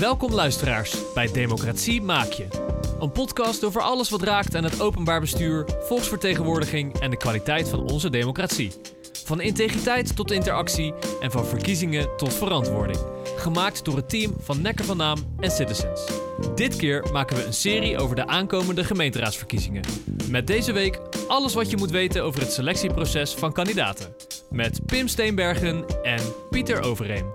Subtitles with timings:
[0.00, 2.46] Welkom luisteraars bij Democratie Maak Je.
[3.00, 7.90] Een podcast over alles wat raakt aan het openbaar bestuur, volksvertegenwoordiging en de kwaliteit van
[7.90, 8.72] onze democratie.
[9.24, 12.98] Van integriteit tot interactie en van verkiezingen tot verantwoording.
[13.36, 16.08] Gemaakt door het team van Nekker van Naam en Citizens.
[16.54, 19.82] Dit keer maken we een serie over de aankomende gemeenteraadsverkiezingen.
[20.30, 24.14] Met deze week alles wat je moet weten over het selectieproces van kandidaten.
[24.50, 26.20] Met Pim Steenbergen en
[26.50, 27.26] Pieter Overeem.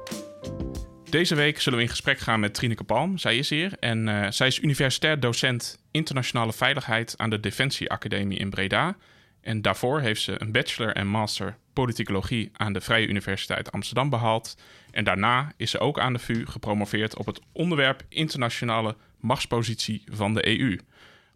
[1.09, 3.17] Deze week zullen we in gesprek gaan met Trineke Palm.
[3.17, 8.37] Zij is hier en uh, zij is universitair docent internationale veiligheid aan de Defensie Academie
[8.37, 8.97] in Breda.
[9.41, 14.57] En daarvoor heeft ze een bachelor en master politicologie aan de Vrije Universiteit Amsterdam behaald.
[14.91, 20.33] En daarna is ze ook aan de VU gepromoveerd op het onderwerp internationale machtspositie van
[20.33, 20.79] de EU.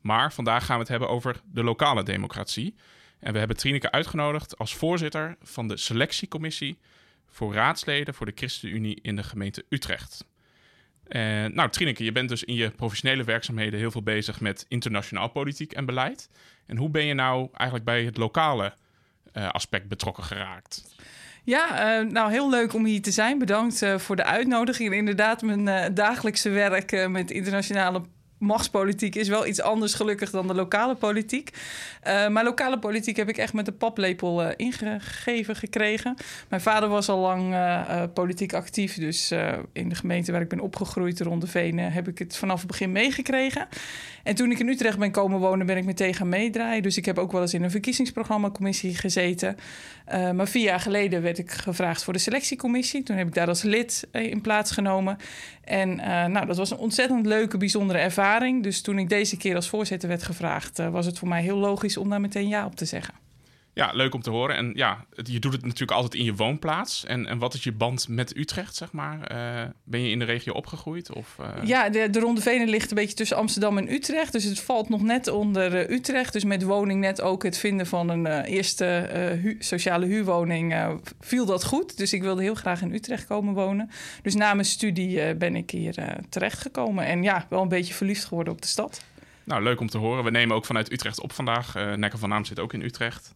[0.01, 2.75] Maar vandaag gaan we het hebben over de lokale democratie.
[3.19, 6.77] En we hebben Trineke uitgenodigd als voorzitter van de selectiecommissie
[7.33, 10.25] voor raadsleden voor de ChristenUnie in de gemeente Utrecht.
[11.07, 15.29] Uh, nou, Trineke, je bent dus in je professionele werkzaamheden heel veel bezig met internationaal
[15.29, 16.29] politiek en beleid.
[16.65, 18.73] En hoe ben je nou eigenlijk bij het lokale
[19.33, 20.95] uh, aspect betrokken geraakt?
[21.43, 23.37] Ja, uh, nou heel leuk om hier te zijn.
[23.37, 24.93] Bedankt voor de uitnodiging.
[24.93, 28.01] Inderdaad, mijn dagelijkse werk met internationale
[28.43, 31.49] machtspolitiek is wel iets anders gelukkig dan de lokale politiek.
[32.07, 36.15] Uh, maar lokale politiek heb ik echt met de paplepel uh, ingegeven gekregen.
[36.49, 38.95] Mijn vader was al lang uh, politiek actief.
[38.95, 39.31] Dus
[39.73, 42.67] in de gemeente waar ik ben opgegroeid, rond de Venen, heb ik het vanaf het
[42.67, 43.67] begin meegekregen.
[44.23, 46.83] En toen ik in Utrecht ben komen wonen, ben ik meteen gaan meedraaien.
[46.83, 49.57] Dus ik heb ook wel eens in een verkiezingsprogrammacommissie gezeten.
[50.33, 53.03] maar vier jaar geleden werd ik gevraagd voor de selectiecommissie.
[53.03, 55.17] Toen heb ik daar als lid in plaats genomen.
[55.63, 55.95] En
[56.31, 58.32] nou, dat was een ontzettend leuke, bijzondere ervaring.
[58.39, 61.57] Dus toen ik deze keer als voorzitter werd gevraagd, uh, was het voor mij heel
[61.57, 63.22] logisch om daar meteen ja op te zeggen.
[63.75, 64.55] Ja, leuk om te horen.
[64.55, 67.05] En ja, je doet het natuurlijk altijd in je woonplaats.
[67.05, 69.31] En, en wat is je band met Utrecht, zeg maar?
[69.31, 71.13] Uh, ben je in de regio opgegroeid?
[71.13, 71.67] Of, uh...
[71.67, 74.31] Ja, de, de Ronde Venen ligt een beetje tussen Amsterdam en Utrecht.
[74.31, 76.33] Dus het valt nog net onder uh, Utrecht.
[76.33, 78.85] Dus met woning net ook het vinden van een eerste
[79.41, 81.97] hu sociale huurwoning viel dat goed.
[81.97, 83.89] Dus ik wilde heel graag in Utrecht komen wonen.
[84.21, 85.95] Dus na mijn studie ben ik hier
[86.29, 87.05] terechtgekomen.
[87.05, 89.03] En ja, wel een beetje verliefd geworden op de stad.
[89.43, 90.23] Nou, leuk om te horen.
[90.23, 91.73] We nemen ook vanuit Utrecht op vandaag.
[91.95, 93.33] Nekker van Naam zit ook in Utrecht.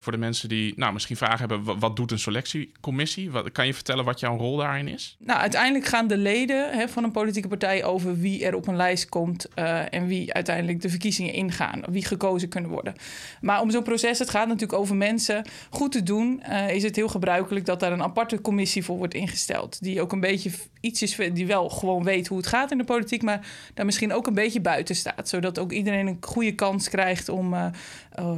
[0.00, 3.30] Voor de mensen die nou, misschien vragen hebben, wat, doet een selectiecommissie?
[3.30, 5.16] Wat, kan je vertellen wat jouw rol daarin is?
[5.18, 8.76] Nou, uiteindelijk gaan de leden hè, van een politieke partij over wie er op een
[8.76, 12.94] lijst komt uh, en wie uiteindelijk de verkiezingen ingaan, wie gekozen kunnen worden.
[13.40, 16.96] Maar om zo'n proces, het gaat natuurlijk over mensen goed te doen, uh, is het
[16.96, 19.82] heel gebruikelijk dat daar een aparte commissie voor wordt ingesteld.
[19.82, 22.84] Die ook een beetje iets is, die wel gewoon weet hoe het gaat in de
[22.84, 25.28] politiek, maar daar misschien ook een beetje buiten staat.
[25.28, 27.68] Zodat ook iedereen een goede kans krijgt om, uh,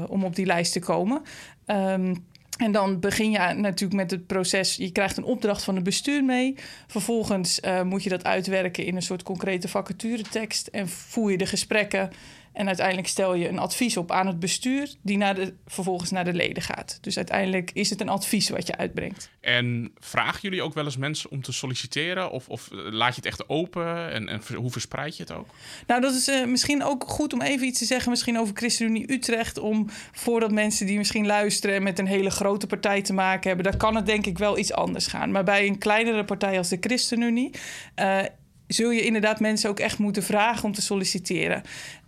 [0.09, 1.23] om op die lijst te komen.
[1.71, 2.27] Um,
[2.59, 4.77] en dan begin je natuurlijk met het proces.
[4.77, 6.55] Je krijgt een opdracht van het bestuur mee.
[6.87, 10.67] Vervolgens uh, moet je dat uitwerken in een soort concrete vacaturetekst.
[10.67, 12.11] En voer je de gesprekken
[12.59, 16.25] en uiteindelijk stel je een advies op aan het bestuur, die naar de, vervolgens naar
[16.25, 16.99] de leden gaat.
[17.01, 19.31] Dus uiteindelijk is het een advies wat je uitbrengt.
[19.41, 22.31] En vragen jullie ook wel eens mensen om te solliciteren?
[22.31, 24.13] Of, of laat je het echt open?
[24.13, 25.47] En, en hoe verspreid je het ook?
[25.87, 29.13] Nou, dat is uh, misschien ook goed om even iets te zeggen, misschien over ChristenUnie
[29.13, 29.59] Utrecht.
[29.59, 33.65] Om voordat mensen die misschien luisteren en met een hele grote partij te maken hebben,
[33.65, 35.31] daar kan het denk ik wel iets anders gaan.
[35.31, 37.51] Maar bij een kleinere partij als de ChristenUnie.
[37.97, 38.19] Uh,
[38.69, 41.63] zul je inderdaad mensen ook echt moeten vragen om te solliciteren.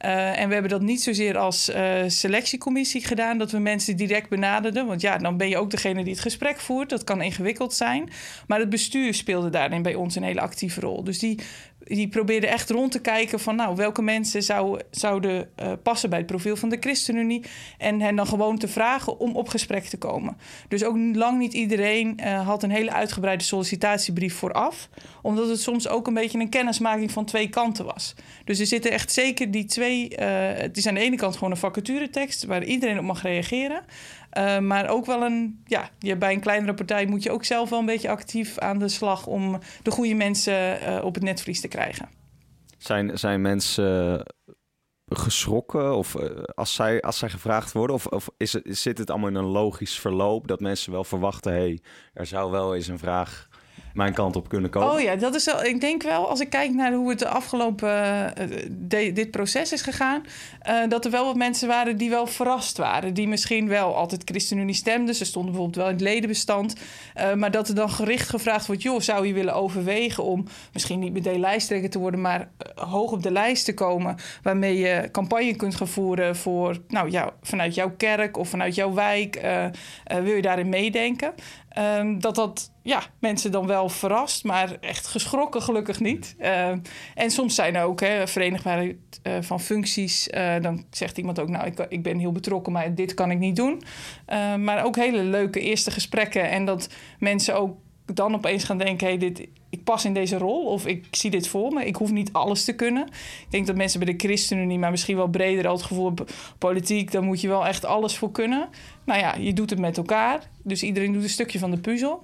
[0.04, 4.28] Uh, en we hebben dat niet zozeer als uh, selectiecommissie gedaan, dat we mensen direct
[4.28, 4.86] benaderden.
[4.86, 6.90] Want ja, dan ben je ook degene die het gesprek voert.
[6.90, 8.10] Dat kan ingewikkeld zijn.
[8.46, 11.04] Maar het bestuur speelde daarin bij ons een hele actieve rol.
[11.04, 11.38] Dus die
[11.94, 16.18] die probeerde echt rond te kijken van nou, welke mensen zou, zouden uh, passen bij
[16.18, 17.44] het profiel van de ChristenUnie.
[17.78, 20.36] En hen dan gewoon te vragen om op gesprek te komen.
[20.68, 24.88] Dus ook lang niet iedereen uh, had een hele uitgebreide sollicitatiebrief vooraf.
[25.22, 28.14] Omdat het soms ook een beetje een kennismaking van twee kanten was.
[28.44, 30.14] Dus er zitten echt zeker die twee.
[30.14, 33.82] Het is aan de ene kant gewoon een vacaturetekst waar iedereen op mag reageren.
[34.38, 37.70] Uh, maar ook wel een, ja, je, bij een kleinere partij moet je ook zelf
[37.70, 41.60] wel een beetje actief aan de slag om de goede mensen uh, op het netvlies
[41.60, 42.08] te krijgen.
[42.78, 44.22] Zijn, zijn mensen
[45.06, 46.16] geschrokken of
[46.54, 47.96] als, zij, als zij gevraagd worden?
[47.96, 51.58] Of, of is zit het allemaal in een logisch verloop dat mensen wel verwachten: hé,
[51.58, 51.80] hey,
[52.12, 53.48] er zou wel eens een vraag
[53.94, 54.92] mijn kant op kunnen komen.
[54.92, 55.64] Oh ja, dat is wel.
[55.64, 58.32] Ik denk wel, als ik kijk naar hoe het de afgelopen
[58.90, 60.22] uh, dit proces is gegaan,
[60.68, 64.22] uh, dat er wel wat mensen waren die wel verrast waren, die misschien wel altijd
[64.24, 65.14] ChristenUnie stemden.
[65.14, 66.74] Ze stonden bijvoorbeeld wel in het ledenbestand,
[67.16, 70.98] uh, maar dat er dan gericht gevraagd wordt: joh, zou je willen overwegen om misschien
[70.98, 75.56] niet meteen lijsttrekker te worden, maar hoog op de lijst te komen, waarmee je campagne
[75.56, 79.40] kunt gaan voeren voor, nou ja, vanuit jouw kerk of vanuit jouw wijk,
[80.04, 81.34] wil je daarin meedenken?
[81.78, 86.34] Um, dat dat ja, mensen dan wel verrast, maar echt geschrokken gelukkig niet.
[86.38, 86.68] Uh,
[87.14, 90.28] en soms zijn er ook hè, verenigbaarheid uh, van functies.
[90.28, 93.38] Uh, dan zegt iemand ook, nou, ik, ik ben heel betrokken, maar dit kan ik
[93.38, 93.82] niet doen.
[94.58, 96.50] maar ook hele leuke eerste gesprekken.
[96.50, 96.88] En dat
[97.18, 97.76] mensen ook
[98.14, 101.48] dan opeens gaan denken: hey, dit, ik pas in deze rol of ik zie dit
[101.48, 101.86] voor me.
[101.86, 103.06] Ik hoef niet alles te kunnen.
[103.06, 106.14] Ik denk dat mensen bij de ChristenUnie, maar misschien wel breder al het gevoel
[106.58, 108.68] politiek, dan moet je wel echt alles voor kunnen.
[109.04, 110.50] Nou ja, je doet het met elkaar.
[110.62, 112.22] Dus iedereen doet een stukje van de puzzel.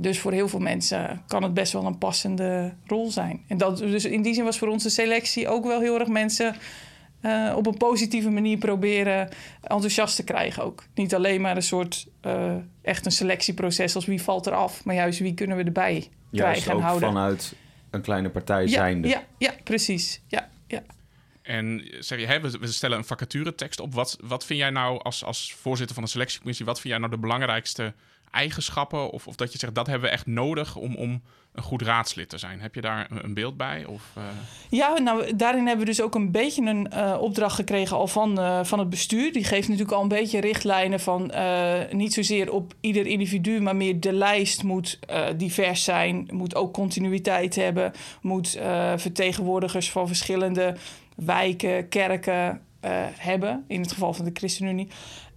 [0.00, 3.44] Dus voor heel veel mensen kan het best wel een passende rol zijn.
[3.46, 6.56] En dat, dus in die zin was voor onze selectie ook wel heel erg mensen
[7.22, 9.28] uh, op een positieve manier proberen
[9.62, 10.84] enthousiast te krijgen ook.
[10.94, 14.94] Niet alleen maar een soort uh, echt een selectieproces als wie valt er af, maar
[14.94, 17.08] juist wie kunnen we erbij juist krijgen en houden.
[17.08, 17.54] vanuit
[17.90, 19.08] een kleine partij ja, zijnde.
[19.08, 20.20] Ja, ja, precies.
[20.26, 20.82] Ja, ja.
[21.42, 23.94] En zeg je, hè, we, we stellen een vacaturetekst op.
[23.94, 27.10] Wat, wat vind jij nou als, als voorzitter van de selectiecommissie, wat vind jij nou
[27.10, 27.94] de belangrijkste
[28.30, 29.10] eigenschappen?
[29.10, 31.22] Of, of dat je zegt, dat hebben we echt nodig om, om
[31.52, 32.60] een goed raadslid te zijn.
[32.60, 33.84] Heb je daar een beeld bij?
[33.84, 34.24] Of, uh...
[34.68, 38.38] Ja, nou, daarin hebben we dus ook een beetje een uh, opdracht gekregen al van,
[38.38, 39.32] uh, van het bestuur.
[39.32, 41.32] Die geeft natuurlijk al een beetje richtlijnen van
[41.90, 44.98] niet zozeer op ieder individu, maar meer de lijst moet
[45.36, 48.58] divers zijn, moet ook continuïteit hebben, moet
[48.96, 50.76] vertegenwoordigers van verschillende
[51.16, 52.60] wijken, kerken
[53.16, 54.88] hebben, in het geval van de ChristenUnie.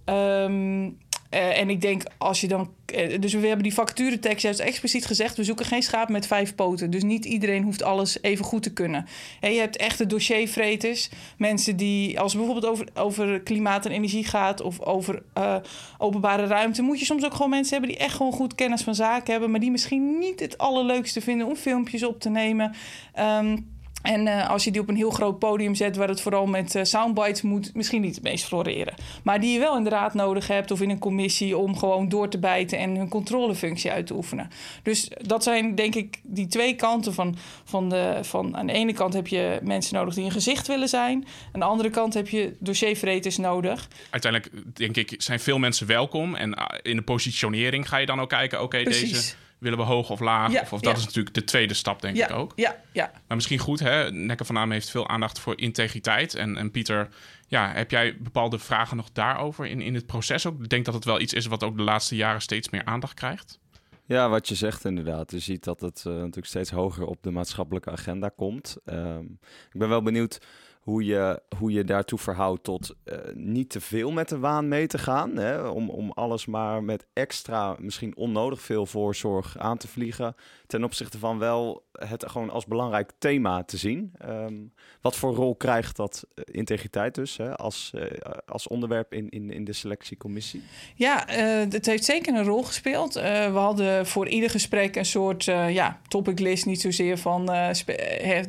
[0.04, 0.98] Um,
[1.34, 2.70] uh, en ik denk als je dan.
[2.96, 6.54] Uh, dus we hebben die vacaturetekst juist expliciet gezegd: we zoeken geen schaap met vijf
[6.54, 6.90] poten.
[6.90, 9.06] Dus niet iedereen hoeft alles even goed te kunnen.
[9.40, 11.08] En je hebt echte dossiervreters.
[11.38, 15.56] Mensen die, als het bijvoorbeeld over, over klimaat en energie gaat of over uh,
[15.98, 18.94] openbare ruimte, moet je soms ook gewoon mensen hebben die echt gewoon goed kennis van
[18.94, 22.74] zaken hebben, maar die misschien niet het allerleukste vinden om filmpjes op te nemen.
[23.18, 23.72] Um,
[24.04, 26.74] en uh, als je die op een heel groot podium zet, waar het vooral met
[26.74, 28.94] uh, soundbites moet, misschien niet het meest floreren.
[29.22, 32.08] Maar die je wel in de raad nodig hebt of in een commissie om gewoon
[32.08, 34.50] door te bijten en hun controlefunctie uit te oefenen.
[34.82, 38.92] Dus dat zijn denk ik die twee kanten van, van, de, van aan de ene
[38.92, 41.26] kant heb je mensen nodig die een gezicht willen zijn.
[41.52, 43.88] Aan de andere kant heb je dossiervreters nodig.
[44.10, 46.34] Uiteindelijk denk ik zijn veel mensen welkom.
[46.34, 49.34] En uh, in de positionering ga je dan ook kijken, oké, okay, deze
[49.64, 50.52] willen we hoog of laag?
[50.52, 52.52] Ja, of, of dat is natuurlijk de tweede stap, denk ja, ik ook.
[52.56, 53.10] Ja, ja.
[53.26, 54.12] Maar misschien goed, hè?
[54.12, 56.34] Nekker van Naam heeft veel aandacht voor integriteit.
[56.34, 57.08] En, en Pieter,
[57.48, 60.62] ja, heb jij bepaalde vragen nog daarover in, in het proces ook?
[60.62, 63.14] Ik denk dat het wel iets is wat ook de laatste jaren steeds meer aandacht
[63.14, 63.58] krijgt.
[64.06, 65.30] Ja, wat je zegt inderdaad.
[65.30, 68.76] Je ziet dat het uh, natuurlijk steeds hoger op de maatschappelijke agenda komt.
[68.84, 69.38] Um,
[69.72, 70.38] ik ben wel benieuwd
[70.84, 74.86] hoe je, hoe je daartoe verhoudt tot uh, niet te veel met de waan mee
[74.86, 75.36] te gaan.
[75.36, 75.68] Hè?
[75.68, 80.34] Om, om alles maar met extra, misschien onnodig veel voorzorg aan te vliegen.
[80.66, 84.12] Ten opzichte van wel het gewoon als belangrijk thema te zien.
[84.28, 87.56] Um, wat voor rol krijgt dat uh, integriteit dus hè?
[87.56, 88.02] Als, uh,
[88.46, 90.62] als onderwerp in, in, in de selectiecommissie?
[90.94, 91.24] Ja,
[91.70, 93.14] het heeft zeker een rol gespeeld.
[93.14, 96.66] we hadden voor ieder gesprek een soort ja, topic list.
[96.66, 97.46] Niet zozeer van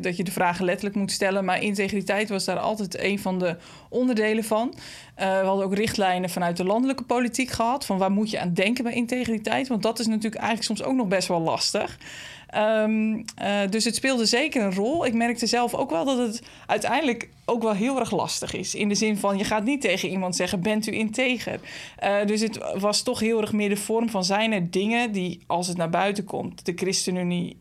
[0.02, 3.56] dat je de vragen letterlijk moet stellen, maar integriteit was daar altijd een van de
[3.90, 4.74] onderdelen van.
[4.76, 7.86] Uh, we hadden ook richtlijnen vanuit de landelijke politiek gehad.
[7.86, 9.68] Van waar moet je aan denken bij integriteit?
[9.68, 11.98] Want dat is natuurlijk eigenlijk soms ook nog best wel lastig.
[12.58, 13.24] Um, uh,
[13.70, 15.06] dus het speelde zeker een rol.
[15.06, 18.76] Ik merkte zelf ook wel dat het uiteindelijk ook wel heel erg lastig is.
[18.76, 21.60] In de zin van, je gaat niet tegen iemand zeggen, bent u integer?
[22.04, 25.40] Uh, dus het was toch heel erg meer de vorm van zijn er dingen die,
[25.48, 27.58] als het naar buiten komt, de ChristenUnie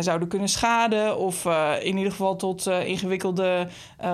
[0.00, 1.18] zouden kunnen schaden.
[1.18, 3.68] Of uh, in ieder geval tot uh, ingewikkelde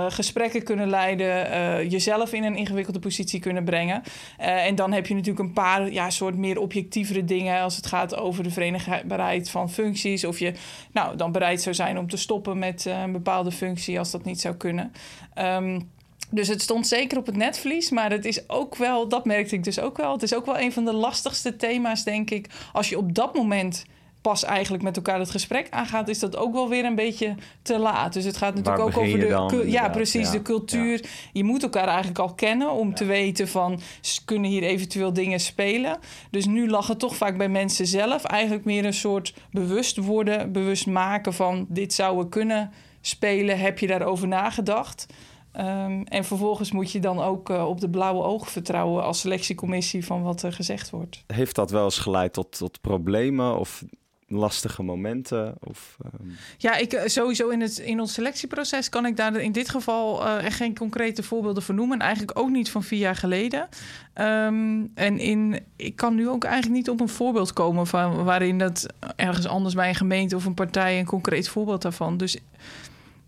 [0.09, 1.89] gesprekken kunnen leiden.
[1.89, 4.03] jezelf in een ingewikkelde positie kunnen brengen.
[4.37, 8.17] en dan heb je natuurlijk een paar ja, soort meer objectievere dingen als het gaat
[8.17, 10.25] over de verenigbaarheid van functies.
[10.25, 10.53] Of je
[10.93, 14.41] nou, dan bereid zou zijn om te stoppen met een bepaalde functie als dat niet
[14.41, 14.93] zou kunnen.
[15.39, 15.93] Um,
[16.31, 19.65] dus het stond zeker op het netvlies, maar het is ook wel, dat merkte ik
[19.65, 20.13] dus ook wel.
[20.13, 23.35] Het is ook wel een van de lastigste thema's, denk ik, als je op dat
[23.35, 23.85] moment
[24.25, 27.79] pas eigenlijk met elkaar het gesprek aangaat, is dat ook wel weer een beetje te
[27.79, 28.13] laat.
[28.13, 29.27] Dus het gaat natuurlijk ook over de.
[29.27, 30.93] Dan, ja, precies, de cultuur.
[31.03, 31.09] Ja.
[31.33, 32.95] Je moet elkaar eigenlijk al kennen om ja.
[32.95, 33.81] te weten van
[34.25, 35.99] kunnen hier eventueel dingen spelen.
[36.31, 40.53] Dus nu lag het toch vaak bij mensen zelf eigenlijk meer een soort bewust worden,
[40.53, 43.59] bewust maken van dit zou we kunnen spelen.
[43.59, 45.07] Heb je daarover nagedacht?
[45.57, 50.05] Um, en vervolgens moet je dan ook uh, op de blauwe ogen vertrouwen als selectiecommissie
[50.05, 51.25] van wat er gezegd wordt.
[51.27, 53.85] Heeft dat wel eens geleid tot, tot problemen of
[54.29, 55.55] lastige momenten?
[55.61, 56.37] Of, um...
[56.59, 60.45] Ja, ik, sowieso in, het, in ons selectieproces kan ik daar in dit geval uh,
[60.45, 61.99] echt geen concrete voorbeelden voor noemen.
[61.99, 63.69] En eigenlijk ook niet van vier jaar geleden.
[64.15, 68.59] Um, en in, ik kan nu ook eigenlijk niet op een voorbeeld komen van waarin
[68.59, 72.17] dat ergens anders bij een gemeente of een partij een concreet voorbeeld daarvan.
[72.17, 72.37] Dus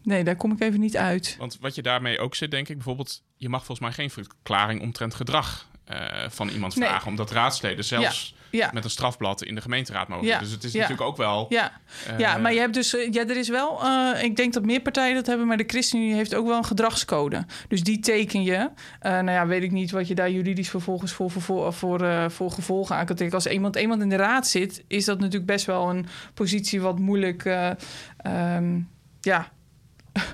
[0.02, 1.36] nee, daar kom ik even niet uit.
[1.38, 4.80] Want wat je daarmee ook zit, denk ik, bijvoorbeeld, je mag volgens mij geen verklaring
[4.80, 6.88] omtrent gedrag eh, van iemand Nee.
[6.88, 7.08] vragen.
[7.08, 8.35] Omdat raadsleden zelfs Ja,
[8.72, 10.26] met een strafblad in de gemeenteraad mogen.
[10.26, 10.38] Ja.
[10.38, 10.80] Dus het is Ja.
[10.80, 11.46] natuurlijk ook wel...
[11.48, 11.72] ja.
[12.06, 14.64] eh, ja, maar je hebt dus, eh, ja, er is wel, eh, ik denk dat
[14.64, 17.44] meer partijen dat hebben, maar de ChristenUnie heeft ook wel een gedragscode.
[17.68, 18.70] Dus die teken je.
[19.00, 22.50] Nou ja, weet ik niet wat je daar juridisch vervolgens voor, voor, voor, voor, voor
[22.50, 23.36] gevolgen aan kan trekken.
[23.36, 26.98] Als iemand, iemand in de raad zit, is dat natuurlijk best wel een positie wat
[26.98, 27.70] moeilijk, eh,
[28.16, 28.80] ehm,
[29.20, 29.48] ja,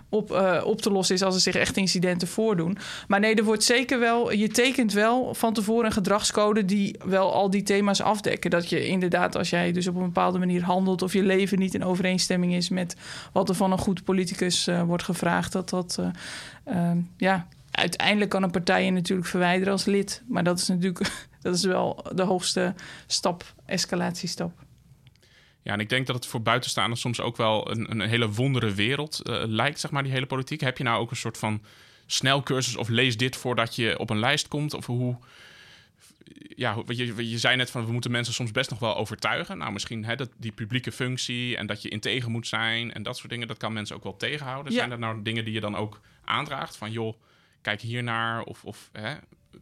[0.09, 2.79] op, eh, op te lossen is als er zich echt incidenten voordoen.
[3.09, 7.33] Maar nee, er wordt zeker wel, je tekent wel van tevoren een gedragscode die wel
[7.33, 8.51] al die thema's afdekken.
[8.51, 11.75] Dat je inderdaad, als jij dus op een bepaalde manier handelt of je leven niet
[11.75, 12.97] in overeenstemming is met
[13.33, 16.09] wat er van een goed politicus eh, wordt gevraagd, dat dat, eh,
[16.65, 20.23] ehm, ja, uiteindelijk kan een partij je natuurlijk verwijderen als lid.
[20.29, 22.75] Maar dat is natuurlijk, dat is wel de hoogste
[23.07, 24.53] stap, escalatiestap.
[25.63, 28.75] Ja, en ik denk dat het voor buitenstaanders soms ook wel een, een hele wondere
[28.75, 30.61] wereld eh, lijkt, zeg maar, die hele politiek.
[30.61, 31.63] Heb je nou ook een soort van
[32.07, 34.75] snelcursus of lees dit voordat je op een lijst komt?
[34.75, 35.19] Of hoe...
[36.57, 39.59] Ja, je, je zei net van we moeten mensen soms best nog wel overtuigen.
[39.59, 43.17] Nou, misschien hè, dat, die publieke functie en dat je integer moet zijn en dat
[43.17, 44.73] soort dingen, dat kan mensen ook wel tegenhouden.
[44.73, 44.79] Ja.
[44.79, 46.77] Zijn dat nou dingen die je dan ook aandraagt?
[46.77, 47.17] Van joh,
[47.61, 49.15] kijk hiernaar of, of hè,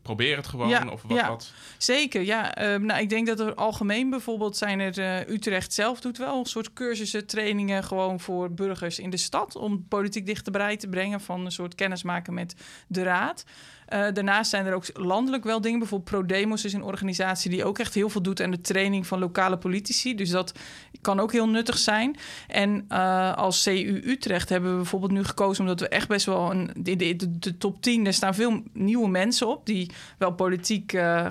[0.03, 1.29] probeer het gewoon Ja, of wat, ja.
[1.29, 1.53] wat.
[1.79, 2.55] Zeker, ja.
[2.55, 4.99] Ehm, nou, ik denk dat er algemeen bijvoorbeeld zijn er...
[4.99, 7.85] eh, Utrecht zelf doet wel een soort cursussen, trainingen...
[7.85, 9.57] gewoon voor burgers in de stad...
[9.57, 11.21] om politiek dichterbij te brengen...
[11.21, 12.55] van een soort kennismaken met
[12.87, 13.45] de raad.
[13.91, 15.79] Eh, daarnaast zijn er ook landelijk wel dingen.
[15.79, 18.43] Bijvoorbeeld ProDemos is een organisatie die ook echt heel veel doet...
[18.43, 20.15] aan de training van lokale politici.
[20.15, 20.53] Dus dat
[21.01, 22.17] kan ook heel nuttig zijn.
[22.49, 25.63] En eh, als CU Utrecht hebben we bijvoorbeeld nu gekozen...
[25.63, 26.51] omdat we echt best wel...
[26.51, 29.67] Een, de, de, top 10, daar staan veel nieuwe mensen op...
[29.67, 31.27] die wel politiek eh,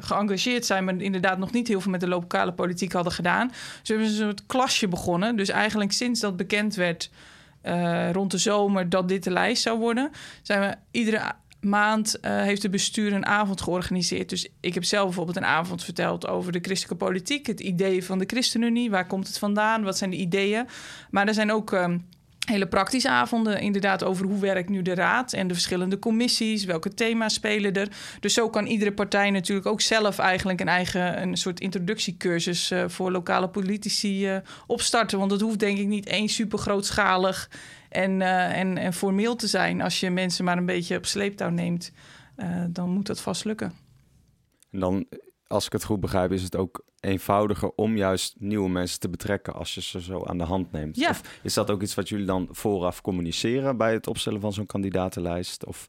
[0.00, 0.84] geëngageerd zijn...
[0.84, 3.48] maar inderdaad nog niet heel veel met de lokale politiek hadden gedaan.
[3.48, 5.36] Dus we hebben een soort klasje begonnen.
[5.36, 7.10] Dus eigenlijk sinds dat bekend werd...
[8.12, 10.10] rond de zomer dat dit de lijst zou worden...
[10.42, 14.28] zijn we iedere maand eh, heeft het bestuur een avond georganiseerd.
[14.28, 17.46] Dus ik heb zelf bijvoorbeeld een avond verteld over de christelijke politiek...
[17.46, 20.66] het idee van de ChristenUnie, waar komt het vandaan, wat zijn de ideeën.
[21.10, 21.72] Maar er zijn ook...
[21.72, 21.98] ehm,
[22.46, 26.94] hele praktische avonden inderdaad over hoe werkt nu de raad en de verschillende commissies, welke
[26.94, 27.88] thema's spelen er.
[28.20, 32.84] Dus zo kan iedere partij natuurlijk ook zelf eigenlijk een eigen een soort introductiecursus eh,
[32.86, 34.36] voor lokale politici eh,
[34.66, 35.18] opstarten.
[35.18, 37.50] Want het hoeft denk ik niet één super grootschalig
[37.88, 39.80] en, eh, en, en formeel te zijn.
[39.80, 41.92] Als je mensen maar een beetje op sleeptouw neemt,
[42.36, 43.72] eh, dan moet dat vast lukken.
[44.70, 45.06] En dan,
[45.46, 49.54] als ik het goed begrijp, is het ook eenvoudiger om juist nieuwe mensen te betrekken
[49.54, 50.96] als je ze zo aan de hand neemt.
[50.96, 51.10] Ja.
[51.10, 54.66] Of is dat ook iets wat jullie dan vooraf communiceren bij het opstellen van zo'n
[54.66, 55.64] kandidatenlijst?
[55.64, 55.86] Of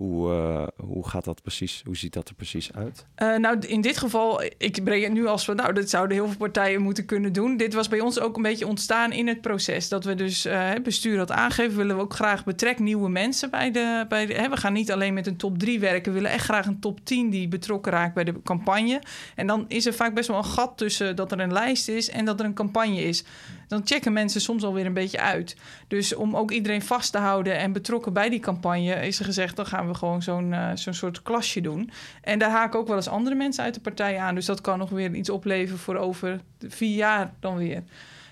[0.00, 1.82] hoe, eh, hoe gaat dat precies?
[1.84, 3.06] Hoe ziet dat er precies uit?
[3.14, 6.26] Eh, nou, in dit geval, ik breng het nu als van, nou, dat zouden heel
[6.26, 7.56] veel partijen moeten kunnen doen.
[7.56, 9.88] Dit was bij ons ook een beetje ontstaan in het proces.
[9.88, 13.50] Dat we dus, eh, het bestuur had aangegeven, willen we ook graag betrek nieuwe mensen
[13.50, 14.04] bij de.
[14.08, 16.66] Bij hè, we gaan niet alleen met een top 3 werken, we willen echt graag
[16.66, 19.02] een top 10 die betrokken raakt bij de campagne.
[19.34, 22.10] En dan is er vaak best wel een gat tussen dat er een lijst is
[22.10, 23.24] en dat er een campagne is.
[23.70, 25.56] Dan checken mensen soms alweer een beetje uit.
[25.88, 29.56] Dus om ook iedereen vast te houden en betrokken bij die campagne, is er gezegd:
[29.56, 31.90] dan gaan we gewoon zo'n eh, zo'n soort klasje doen.
[32.22, 34.34] En daar haken ook wel eens andere mensen uit de partij aan.
[34.34, 37.82] Dus dat kan nog weer iets opleveren voor over vier jaar dan weer.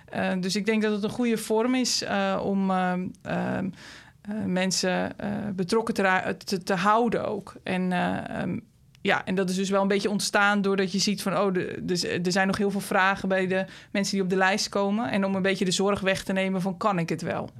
[0.04, 3.68] Eh, dus ik denk dat het een goede vorm is eh, om ehm, ehm,
[4.28, 5.16] eh, mensen
[5.54, 7.54] betrokken te, te, houden ook.
[7.62, 8.58] En, eh, ehm,
[9.00, 11.38] ja, en dat is dus wel een beetje ontstaan doordat je ziet van...
[11.38, 14.36] oh, de, dus, er zijn nog heel veel vragen bij de mensen die op de
[14.36, 15.10] lijst komen.
[15.10, 17.50] En om een beetje de zorg weg te nemen van kan ik het wel?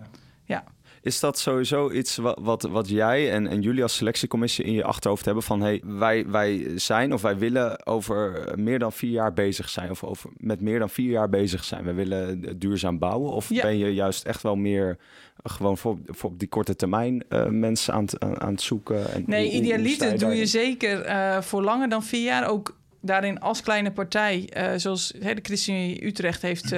[1.03, 4.85] Is dat sowieso iets wat, wat, wat jij en, en jullie als selectiecommissie in je
[4.85, 9.33] achterhoofd hebben van hey, wij, wij zijn of wij willen over meer dan vier jaar
[9.33, 11.85] bezig zijn of over, met meer dan vier jaar bezig zijn.
[11.85, 13.63] We willen duurzaam bouwen of Ja.
[13.63, 14.89] ben je juist echt wel meer
[15.43, 18.63] eh, gewoon voor, voor op die korte termijn eh, mensen aan, het- aan, aan het
[18.63, 19.13] zoeken?
[19.13, 20.39] En Nee, idealiter doe daarin?
[20.39, 22.49] je zeker eh, voor langer dan vier jaar.
[22.49, 26.75] Ook daarin als kleine partij, zoals hè, de ChristenUnie Utrecht heeft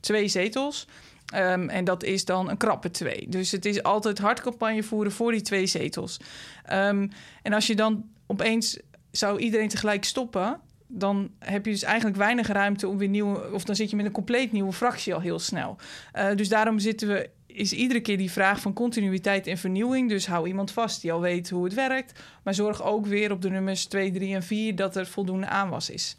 [0.00, 0.86] twee zetels.
[1.32, 3.26] Ehm, en dat is dan een krappe twee.
[3.28, 6.20] Dus het is altijd hard campagne voeren voor die twee zetels.
[6.64, 7.08] Ehm,
[7.42, 8.78] en als je dan opeens
[9.10, 13.64] zou iedereen tegelijk stoppen, dan heb je dus eigenlijk weinig ruimte om weer nieuwe, of
[13.64, 15.76] dan zit je met een compleet nieuwe fractie al heel snel.
[16.12, 20.08] Eh, dus daarom zitten we, is iedere keer die vraag van continuïteit en vernieuwing.
[20.08, 23.42] Dus hou iemand vast die al weet hoe het werkt, maar zorg ook weer op
[23.42, 26.16] de nummers 2, 3 en 4 dat er voldoende aanwas is.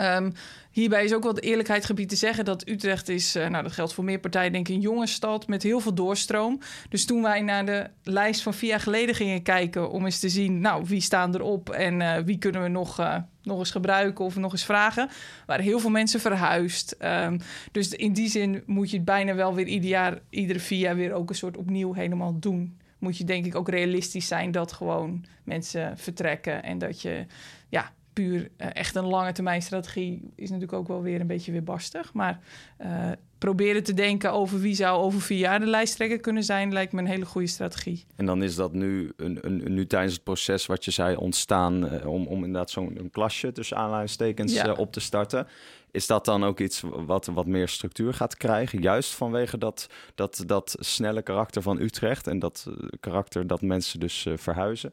[0.00, 0.30] Ehm,
[0.70, 3.72] hierbij is ook wel de eerlijkheid gebied te zeggen dat Utrecht is, eh, nou dat
[3.72, 6.60] geldt voor meer partijen, denk ik, een jonge stad met heel veel doorstroom.
[6.88, 10.28] Dus toen wij naar de lijst van vier jaar geleden gingen kijken om eens te
[10.28, 14.24] zien, nou wie staan erop en eh, wie kunnen we nog, eh, nog eens gebruiken
[14.24, 15.08] of nog eens vragen,
[15.46, 16.92] waren heel veel mensen verhuisd.
[16.92, 17.38] Ehm,
[17.72, 20.96] dus in die zin moet je het bijna wel weer ieder jaar, iedere vier jaar
[20.96, 22.78] weer ook een soort opnieuw helemaal doen.
[22.98, 27.26] moet je denk ik ook realistisch zijn dat gewoon mensen vertrekken en dat je
[27.68, 31.52] ja, puur eh, echt een lange termijn strategie is natuurlijk ook wel weer een beetje
[31.52, 32.12] weerbarstig.
[32.12, 32.40] Maar
[32.80, 36.92] uh, proberen te denken over wie zou over vier jaar de lijsttrekker kunnen zijn, lijkt
[36.92, 38.04] me een hele goede strategie.
[38.16, 41.84] En dan is dat nu, een, een, nu tijdens het proces wat je zei ontstaan
[41.84, 44.72] uh, om, om inderdaad zo'n klasje tussen aanleidingstekens ja.
[44.72, 45.46] op te starten.
[45.90, 48.82] Is dat dan ook iets wat wat meer structuur gaat krijgen?
[48.82, 52.66] Juist vanwege dat, dat, dat snelle karakter van Utrecht en dat
[53.00, 54.92] karakter dat mensen dus verhuizen?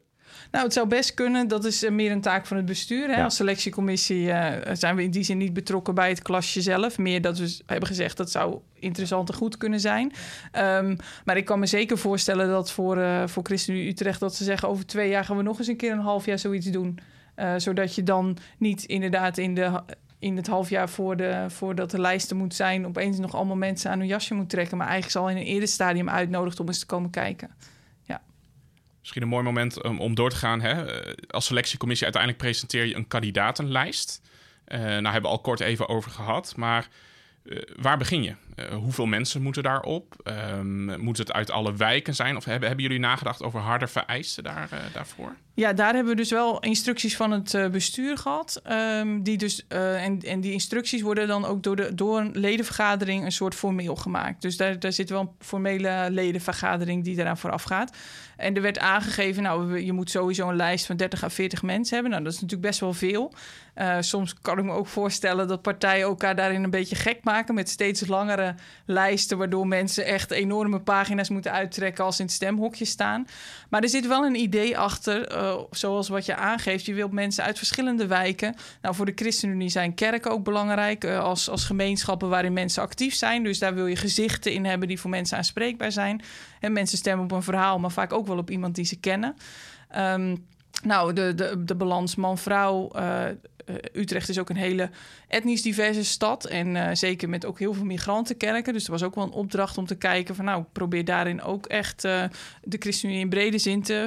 [0.50, 1.48] Nou, het zou best kunnen.
[1.48, 3.14] Dat is meer een taak van het bestuur.
[3.14, 3.22] Hè?
[3.22, 6.98] Als selectiecommissie uh, zijn we in die zin niet betrokken bij het klasje zelf.
[6.98, 10.12] Meer dat we hebben gezegd dat zou interessant en goed kunnen zijn.
[10.52, 14.20] Um, maar ik kan me zeker voorstellen dat voor, uh, voor ChristenUnie Utrecht...
[14.20, 16.38] dat ze zeggen over twee jaar gaan we nog eens een keer een half jaar
[16.38, 16.98] zoiets doen.
[17.36, 19.82] Uh, zodat je dan niet inderdaad in de
[20.18, 23.90] in het half jaar voor de, voordat de lijsten moet zijn, opeens nog allemaal mensen
[23.90, 24.76] aan hun jasje moet trekken.
[24.76, 27.50] Maar eigenlijk zal in een eerder stadium uitnodigt om eens te komen kijken.
[29.08, 30.60] Misschien een mooi moment om door te gaan.
[30.60, 30.84] Hè?
[31.30, 34.20] Als selectiecommissie uiteindelijk presenteer je een kandidatenlijst.
[34.68, 36.56] Uh, nou hebben we al kort even over gehad.
[36.56, 36.88] Maar
[37.44, 38.34] uh, waar begin je?
[38.72, 40.16] hoeveel mensen moeten daarop?
[40.24, 42.36] Um, moet het uit alle wijken zijn?
[42.36, 45.36] Of hebben, hebben jullie nagedacht over harde vereisten daar, daarvoor?
[45.58, 48.62] Ja, daar hebben we dus wel instructies van het uh, bestuur gehad.
[48.70, 52.30] Um, die dus, uh, en, en die instructies worden dan ook door, de, door een
[52.34, 54.42] ledenvergadering een soort formeel gemaakt.
[54.42, 57.96] Dus daar, daar zit wel een formele ledenvergadering die daaraan vooraf gaat.
[58.36, 61.94] En er werd aangegeven, nou, je moet sowieso een lijst van 30 à 40 mensen
[61.94, 62.12] hebben.
[62.12, 63.32] Nou, dat is natuurlijk best wel veel.
[63.76, 67.54] Uh, soms kan ik me ook voorstellen dat partijen elkaar daarin een beetje gek maken
[67.54, 72.84] met steeds langere lijsten, waardoor mensen echt enorme pagina's moeten uittrekken als in het stemhokje
[72.84, 73.26] staan.
[73.68, 75.32] Maar er zit wel een idee achter
[75.70, 78.54] zoals wat je aangeeft, je wilt mensen uit verschillende wijken.
[78.82, 83.14] Nou, voor de ChristenUnie zijn kerken ook belangrijk uh, als, als gemeenschappen waarin mensen actief
[83.14, 83.42] zijn.
[83.42, 86.22] Dus daar wil je gezichten in hebben die voor mensen aanspreekbaar zijn.
[86.60, 89.36] En mensen stemmen op een verhaal, maar vaak ook wel op iemand die ze kennen.
[89.96, 90.46] Um,
[90.84, 92.90] nou, de, de, de balans man-vrouw.
[92.96, 93.24] Uh,
[93.92, 94.90] Utrecht is ook een hele
[95.28, 96.44] etnisch diverse stad.
[96.44, 98.72] En uh, zeker met ook heel veel migrantenkerken.
[98.72, 100.44] Dus er was ook wel een opdracht om te kijken van...
[100.44, 102.30] nou, probeer daarin ook echt de
[102.78, 104.06] ChristenUnie in brede zin te,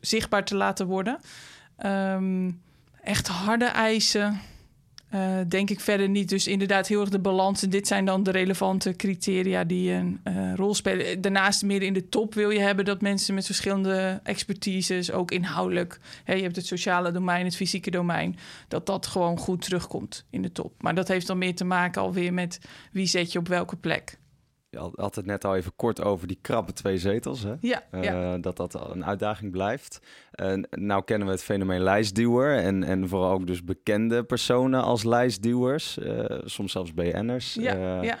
[0.00, 1.20] zichtbaar te laten worden.
[1.84, 2.60] Um,
[3.02, 4.40] echt harde eisen
[5.14, 6.28] uh, denk ik verder niet.
[6.28, 7.62] Dus inderdaad heel erg de balans.
[7.62, 11.20] En dit zijn dan de relevante criteria die een uh, rol spelen.
[11.20, 16.00] Daarnaast meer in de top wil je hebben dat mensen met verschillende expertises, ook inhoudelijk.
[16.24, 18.38] Hè, je hebt het sociale domein, het fysieke domein.
[18.68, 20.82] Dat dat gewoon goed terugkomt in de top.
[20.82, 22.60] Maar dat heeft dan meer te maken alweer met
[22.92, 24.18] wie zet je op welke plek.
[24.76, 27.42] Je had het net al even kort over die krappe twee zetels.
[27.42, 27.54] Hè?
[27.60, 28.38] Ja, uh, ja.
[28.38, 30.00] Dat dat een uitdaging blijft.
[30.42, 32.58] Uh, nou kennen we het fenomeen lijstduwer.
[32.58, 35.98] En, en vooral ook dus bekende personen als lijstduwers.
[35.98, 37.54] Uh, soms zelfs BN'ers.
[37.54, 38.18] Ja, ja.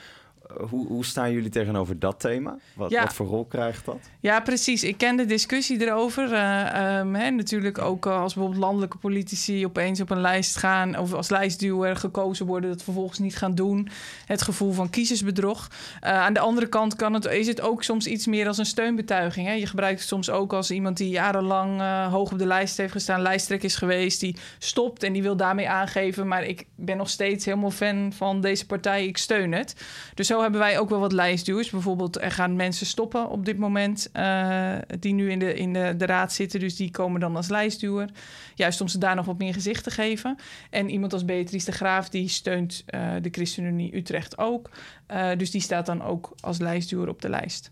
[0.68, 2.56] Hoe, hoe, staan jullie tegenover dat thema?
[2.74, 3.02] Wat, ja.
[3.02, 3.98] wat, voor rol krijgt dat?
[4.20, 4.84] Ja, precies.
[4.84, 6.32] Ik ken de discussie erover.
[6.32, 10.98] Uh, um, hè, natuurlijk ook als bijvoorbeeld landelijke politici opeens op een lijst gaan...
[10.98, 13.88] of als lijstduwer gekozen worden, dat vervolgens niet gaan doen.
[14.26, 15.68] Het gevoel van kiezersbedrog.
[16.04, 18.66] Uh, aan de andere kant kan het, is het ook soms iets meer als een
[18.66, 19.46] steunbetuiging.
[19.46, 19.52] Hè?
[19.52, 21.80] Je gebruikt het soms ook als iemand die jarenlang
[22.10, 23.20] hoog op de lijst heeft gestaan...
[23.20, 26.28] lijsttrekker is geweest, die stopt en die wil daarmee aangeven...
[26.28, 29.74] maar ik ben nog steeds helemaal fan van deze partij, ik steun het.
[30.14, 31.70] Dus zo hebben wij ook wel wat lijstduwers.
[31.70, 36.06] Bijvoorbeeld, er gaan mensen stoppen op dit moment uh, die nu in, de, in de,
[36.06, 36.60] raad zitten.
[36.60, 38.10] Dus die komen dan als lijstduwer.
[38.54, 40.36] Juist om ze daar nog wat meer gezicht te geven.
[40.70, 44.70] En iemand als Beatrice de Graaf, die steunt uh, de ChristenUnie Utrecht ook.
[45.10, 47.70] Uh, dus die staat dan ook als lijstduwer op de lijst.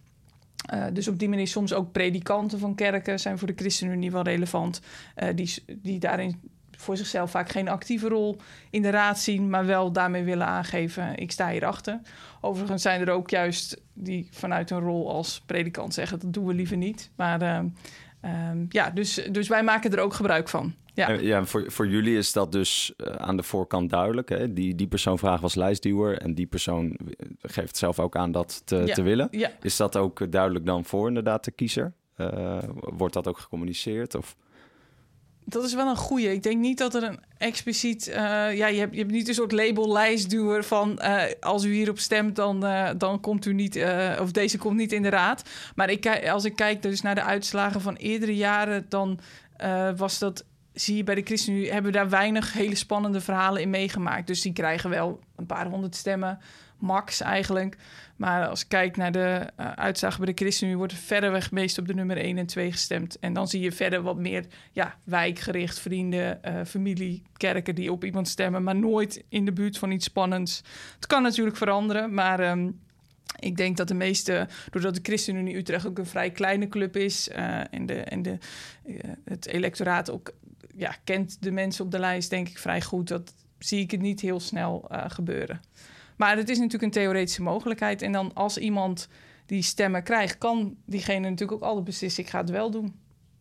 [0.93, 4.81] Dus op die manier soms ook predikanten van kerken zijn voor de ChristenUnie wel relevant.
[5.35, 6.41] Die, die daarin
[6.85, 8.37] voor zichzelf vaak geen actieve rol
[8.71, 12.01] in de raad zien, maar wel daarmee willen aangeven: ik sta hierachter.
[12.41, 16.55] Overigens zijn er ook juist die vanuit een rol als predikant zeggen: dat doen we
[16.55, 17.11] liever niet.
[17.17, 17.61] Maar uh,
[18.25, 18.31] uh,
[18.69, 20.75] ja, dus, dus wij maken er ook gebruik van.
[20.95, 24.29] Ja, ja voor, voor jullie is dat dus uh, aan de voorkant duidelijk.
[24.29, 24.53] Hè?
[24.53, 26.97] Die, die persoon vraagt was lijstduwer en die persoon
[27.41, 28.95] geeft zelf ook aan dat te, ja.
[28.95, 29.29] te willen.
[29.31, 29.51] Ja.
[29.61, 31.93] Is dat ook duidelijk dan voor inderdaad de kiezer?
[32.17, 34.15] Uh, wordt dat ook gecommuniceerd?
[34.15, 34.37] Of?
[35.45, 36.33] Dat is wel een goeie.
[36.33, 38.09] Ik denk niet dat er een expliciet...
[38.09, 38.15] Uh,
[38.57, 40.99] ja, je hebt, je hebt niet een soort label lijstduwer van...
[41.03, 43.85] Uh, als u hierop stemt, dan, uh, dan komt u niet...
[44.21, 45.43] of deze komt niet in de raad.
[45.75, 48.87] Maar ik, als ik kijk dus naar de uitslagen van eerdere jaren...
[48.89, 49.19] dan
[49.97, 50.45] was dat...
[50.73, 54.27] Zie je bij de ChristenUnie hebben we daar weinig hele spannende verhalen in meegemaakt.
[54.27, 56.39] Dus die krijgen wel een paar honderd stemmen,
[56.79, 57.77] max eigenlijk.
[58.17, 60.79] Maar als ik kijk naar de uh, uitslagen bij de ChristenUnie...
[60.79, 63.19] wordt er verreweg meest op de nummer 1 en 2 gestemd.
[63.19, 67.75] En dan zie je verder wat meer ja, wijkgericht, vrienden, uh, familie, kerken...
[67.75, 70.63] die op iemand stemmen, maar nooit in de buurt van iets spannends.
[70.95, 72.51] Het kan natuurlijk veranderen, maar...
[72.51, 72.83] Um,
[73.39, 77.29] Ik denk dat de meeste, doordat de ChristenUnie Utrecht ook een vrij kleine club is
[77.29, 78.39] en, de, en de,
[79.25, 80.33] het electoraat ook
[80.77, 83.09] ja, kent de mensen op de lijst, denk ik vrij goed.
[83.09, 85.61] Dat zie ik het niet heel snel gebeuren.
[86.17, 88.03] Maar het is natuurlijk een theoretische mogelijkheid.
[88.03, 89.09] En dan als iemand
[89.47, 92.95] die stemmen krijgt, kan diegene natuurlijk ook altijd beslissen: ik ga het wel doen.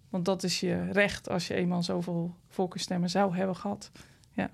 [0.09, 3.91] Want dat is je recht als je eenmaal zoveel volkersstemmen zou hebben gehad.
[4.31, 4.49] Ja.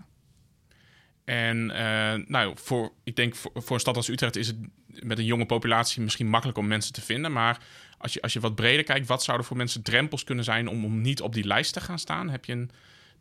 [1.24, 5.18] En uh, nou, voor, ik denk voor, voor een stad als Utrecht is het met
[5.18, 7.32] een jonge populatie misschien makkelijk om mensen te vinden.
[7.32, 7.64] Maar
[7.98, 10.86] als je, als je wat breder kijkt, wat zouden voor mensen drempels kunnen zijn om,
[10.86, 12.30] om niet op die lijst te gaan staan?
[12.30, 12.72] Heb je een,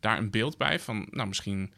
[0.01, 1.73] daar een beeld bij van, nou, misschien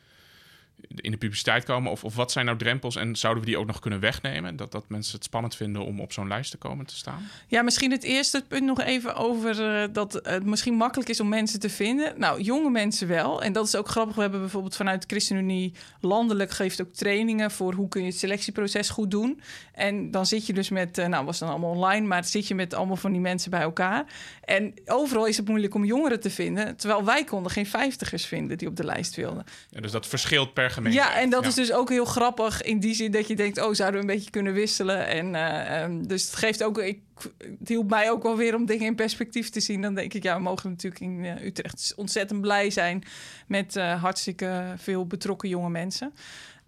[0.97, 1.91] in de publiciteit komen?
[1.91, 4.57] Of, of wat zijn nou drempels en zouden we die ook nog kunnen wegnemen?
[4.57, 7.29] Dat, dat mensen het spannend vinden om op zo'n lijst te komen te staan?
[7.47, 11.29] Ja, misschien het eerste punt nog even over uh, dat het misschien makkelijk is om
[11.29, 12.13] mensen te vinden.
[12.17, 13.43] Nou, jonge mensen wel.
[13.43, 14.15] En dat is ook grappig.
[14.15, 18.89] We hebben bijvoorbeeld vanuit ChristenUnie landelijk geeft ook trainingen voor hoe kun je het selectieproces
[18.89, 19.41] goed doen.
[19.73, 22.55] En dan zit je dus met, uh, nou was dan allemaal online, maar zit je
[22.55, 24.05] met allemaal van die mensen bij elkaar.
[24.45, 28.59] En overal is het moeilijk om jongeren te vinden, terwijl wij konden geen vijftigers vinden
[28.59, 29.45] die op de lijst wilden.
[29.71, 30.70] Ja, dus dat verschilt per.
[30.93, 33.73] Ja, en dat is dus ook heel grappig in die zin dat je denkt, oh,
[33.73, 35.07] zouden we een beetje kunnen wisselen?
[35.07, 37.01] En uh, um, dus het geeft ook, ik,
[37.39, 39.83] het hielp mij ook wel weer om dingen in perspectief te zien.
[39.83, 43.03] Dan denk ik, ja, we mogen natuurlijk in uh, Utrecht ontzettend blij zijn
[43.47, 46.13] met uh, hartstikke veel betrokken jonge mensen.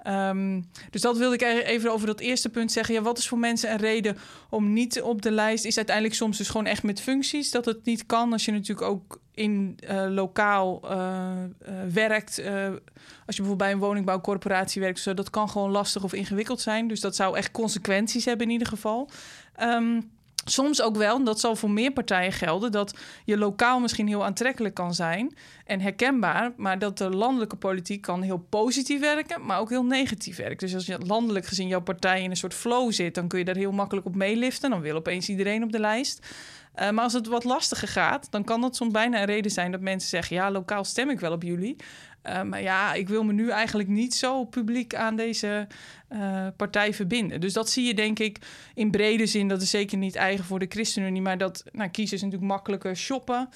[0.07, 2.95] Um, dus dat wilde ik e-, even over dat eerste punt zeggen.
[2.95, 4.17] Ja, wat is voor mensen een reden
[4.51, 5.65] om niet op de lijst?
[5.65, 8.33] Is uiteindelijk soms dus gewoon echt met functies dat het niet kan.
[8.33, 10.91] Als je natuurlijk ook in uh, lokaal uh,
[11.69, 12.39] uh, werkt.
[13.27, 16.89] als je bijvoorbeeld bij een woningbouwcorporatie werkt, dat kan gewoon lastig of ingewikkeld zijn.
[16.89, 19.11] Dus dat zou echt consequenties hebben in ieder geval.
[19.61, 20.11] Um,
[20.45, 24.25] Soms ook wel, en dat zal voor meer partijen gelden, dat je lokaal misschien heel
[24.25, 29.59] aantrekkelijk kan zijn en herkenbaar, maar dat de landelijke politiek kan heel positief werken, maar
[29.59, 30.57] ook heel negatief werken.
[30.57, 33.45] Dus als je landelijk gezien jouw partij in een soort flow zit, dan kun je
[33.45, 34.71] daar heel makkelijk op meeliften.
[34.71, 36.27] Dan wil opeens iedereen op de lijst.
[36.81, 39.73] Uh, maar als het wat lastiger gaat, dan kan dat soms bijna een reden zijn
[39.73, 41.77] dat mensen zeggen: ja, lokaal stem ik wel op jullie.
[42.27, 45.67] Uh, maar ja, ik wil me nu eigenlijk niet zo publiek aan deze
[46.13, 47.41] uh, partij verbinden.
[47.41, 48.39] Dus dat zie je denk ik
[48.75, 49.49] in brede zin.
[49.49, 51.23] Dat is zeker niet eigen voor de ChristenUnie.
[51.23, 53.49] Maar dat nou, kiezen is natuurlijk makkelijker shoppen.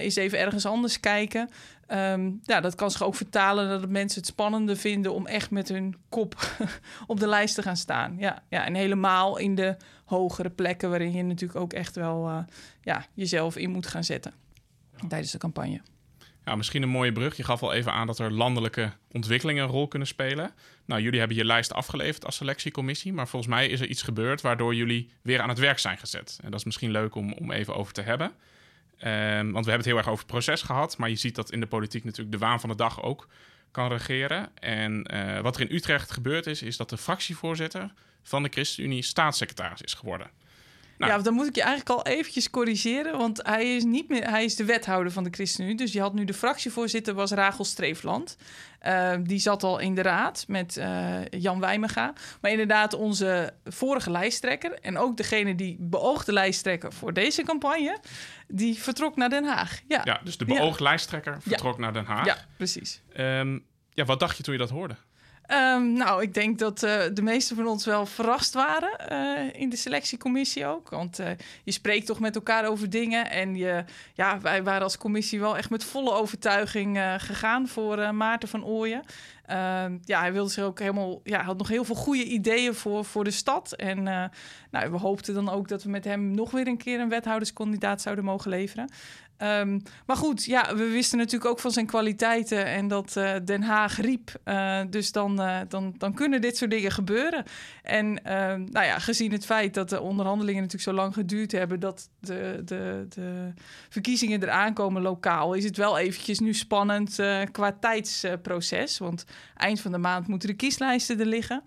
[0.00, 1.50] Is even ergens anders kijken.
[1.92, 5.14] Um, ja, dat kan zich ook vertalen dat mensen het spannender vinden...
[5.14, 6.34] om echt met hun kop
[7.06, 8.16] op de lijst te gaan staan.
[8.18, 9.76] Ja, ja, en helemaal in de
[10.10, 10.88] hogere plekken...
[10.90, 12.44] waarin je natuurlijk ook echt wel
[12.82, 14.32] ja, jezelf in moet gaan zetten
[15.08, 15.80] tijdens de campagne.
[16.44, 17.36] Ja, misschien een mooie brug.
[17.36, 20.50] Je gaf al even aan dat er landelijke ontwikkelingen een rol kunnen spelen.
[20.84, 24.40] Nou, jullie hebben je lijst afgeleverd als selectiecommissie, maar volgens mij is er iets gebeurd
[24.40, 26.38] waardoor jullie weer aan het werk zijn gezet.
[26.42, 28.26] En dat is misschien leuk om, om even over te hebben.
[28.26, 31.52] Um, want we hebben het heel erg over het proces gehad, maar je ziet dat
[31.52, 33.28] in de politiek natuurlijk de waan van de dag ook
[33.70, 34.56] kan regeren.
[34.58, 39.02] En uh, wat er in Utrecht gebeurd is, is dat de fractievoorzitter van de ChristenUnie
[39.02, 40.30] staatssecretaris is geworden.
[41.00, 41.12] Nou.
[41.12, 43.18] Ja, dan moet ik je eigenlijk al eventjes corrigeren.
[43.18, 45.76] Want hij is niet meer, hij is de wethouder van de ChristenUnie.
[45.76, 48.36] Dus je had nu de fractievoorzitter, was Rachel Streefland.
[48.86, 52.12] Uh, die zat al in de raad met uh, Jan Wijmega.
[52.40, 54.78] Maar inderdaad, onze vorige lijsttrekker...
[54.80, 58.00] en ook degene die beoogde lijsttrekker voor deze campagne...
[58.48, 59.80] die vertrok naar Den Haag.
[59.88, 60.90] Ja, ja dus de beoogde ja.
[60.90, 61.80] lijsttrekker vertrok ja.
[61.80, 62.26] naar Den Haag.
[62.26, 63.02] Ja, precies.
[63.16, 64.96] Um, ja, wat dacht je toen je dat hoorde?
[65.52, 69.68] Um, nou, ik denk dat uh, de meesten van ons wel verrast waren uh, in
[69.68, 70.90] de selectiecommissie ook.
[70.90, 71.26] Want uh,
[71.64, 73.30] je spreekt toch met elkaar over dingen.
[73.30, 73.84] En je,
[74.14, 79.02] ja, wij waren als commissie wel echt met volle overtuiging gegaan voor Maarten van Ooyen.
[79.46, 83.04] Ehm, ja, hij wilde zich ook helemaal, ja, had nog heel veel goede ideeën voor,
[83.04, 83.72] voor de stad.
[83.72, 84.02] En
[84.70, 88.00] nou, we hoopten dan ook dat we met hem nog weer een keer een wethouderskandidaat
[88.00, 88.90] zouden mogen leveren.
[89.42, 93.62] Um, maar goed, ja, we wisten natuurlijk ook van zijn kwaliteiten en dat uh, Den
[93.62, 94.32] Haag riep.
[94.44, 97.44] Uh, dus dan, uh, dan, dan kunnen dit soort dingen gebeuren.
[97.82, 101.80] En ehm, nou ja, gezien het feit dat de onderhandelingen natuurlijk zo lang geduurd hebben,
[101.80, 103.52] dat de, de, de
[103.88, 107.18] verkiezingen eraan komen lokaal, is het wel eventjes nu spannend
[107.52, 108.98] qua tijdsproces.
[108.98, 109.24] Want
[109.56, 111.62] eind van de maand moeten de kieslijsten er liggen.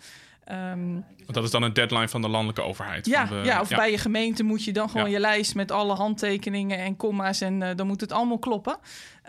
[0.52, 3.06] Um, dat is dan een deadline van de landelijke overheid.
[3.06, 3.76] Ja, de, ja of ja.
[3.76, 5.14] bij je gemeente moet je dan gewoon ja.
[5.14, 8.78] je lijst met alle handtekeningen en comma's en uh, dan moet het allemaal kloppen.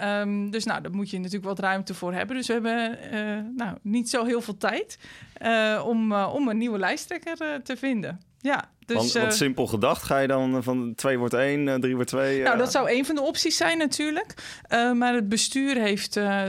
[0.02, 2.36] Um, dus nou, daar moet je natuurlijk wat ruimte voor hebben.
[2.36, 4.98] Dus we hebben uh, nou, niet zo heel veel tijd
[5.42, 8.20] uh, om, om een nieuwe lijsttrekker te vinden.
[8.40, 12.10] Ja, dus, want, want, simpel gedacht, ga je dan van 2 wordt 1, 3 wordt
[12.10, 12.42] 2?
[12.42, 14.34] Nou, dat zou een van de opties zijn natuurlijk.
[14.68, 16.16] Uh, maar het bestuur heeft...
[16.16, 16.42] Uh,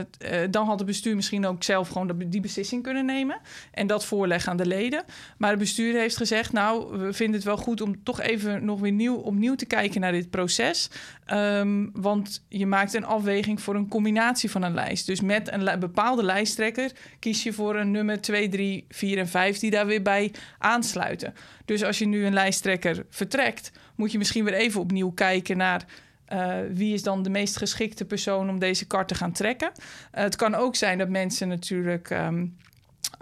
[0.50, 3.40] dan had het bestuur misschien ook zelf gewoon die beslissing kunnen nemen.
[3.72, 5.04] En dat voorleggen aan de leden.
[5.38, 6.52] Maar het bestuur heeft gezegd...
[6.52, 10.00] nou, we vinden het wel goed om toch even nog weer nieuw, opnieuw te kijken
[10.00, 10.90] naar dit proces.
[11.32, 15.06] Um, want je maakt een afweging voor een combinatie van een lijst.
[15.06, 19.58] Dus met een bepaalde lijsttrekker kies je voor een nummer 2, 3, 4 en 5...
[19.58, 21.34] die daar weer bij aansluiten.
[21.66, 25.84] Dus als je nu een lijsttrekker vertrekt, moet je misschien weer even opnieuw kijken naar
[26.32, 29.70] uh, wie is dan de meest geschikte persoon om deze kar te gaan trekken.
[29.76, 32.56] Uh, het kan ook zijn dat mensen natuurlijk um,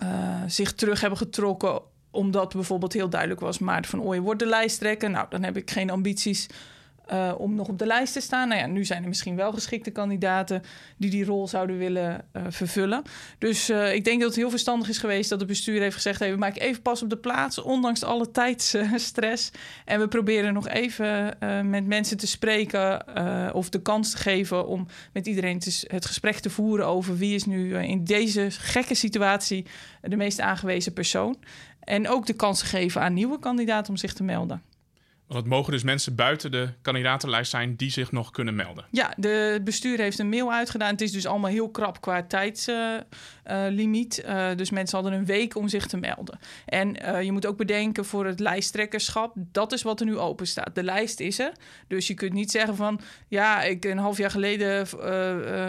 [0.02, 1.80] uh, zich terug hebben getrokken
[2.10, 3.58] omdat bijvoorbeeld heel duidelijk was...
[3.58, 5.10] Maarten van Ooyen wordt de lijsttrekker.
[5.10, 6.46] Nou, dan heb ik geen ambities
[7.12, 8.48] uh, om nog op de lijst te staan.
[8.48, 10.62] Nou ja, nu zijn er misschien wel geschikte kandidaten
[10.96, 13.02] die die rol zouden willen uh, vervullen.
[13.38, 16.18] Dus uh, ik denk dat het heel verstandig is geweest dat het bestuur heeft gezegd:
[16.18, 19.50] hey, we maken even pas op de plaats, ondanks alle tijdsstress.
[19.84, 21.36] en we proberen nog even
[21.70, 23.04] met mensen te spreken
[23.54, 27.34] of de kans te geven om met iedereen te, het gesprek te voeren over wie
[27.34, 29.66] is nu in deze gekke situatie
[30.00, 31.36] de meest aangewezen persoon.
[31.80, 34.62] En ook de kans geven aan nieuwe kandidaten om zich te melden.
[35.26, 38.84] Want het mogen dus mensen buiten de kandidatenlijst zijn die zich nog kunnen melden.
[38.90, 40.90] Ja, de bestuur heeft een mail uitgedaan.
[40.90, 44.22] Het is dus allemaal heel krap qua tijdslimiet.
[44.24, 46.38] Uh, uh, dus mensen hadden een week om zich te melden.
[46.66, 50.46] En uh, je moet ook bedenken voor het lijsttrekkerschap, dat is wat er nu open
[50.46, 50.74] staat.
[50.74, 51.52] De lijst is er.
[51.88, 54.88] Dus je kunt niet zeggen van, ja, ik een half jaar geleden,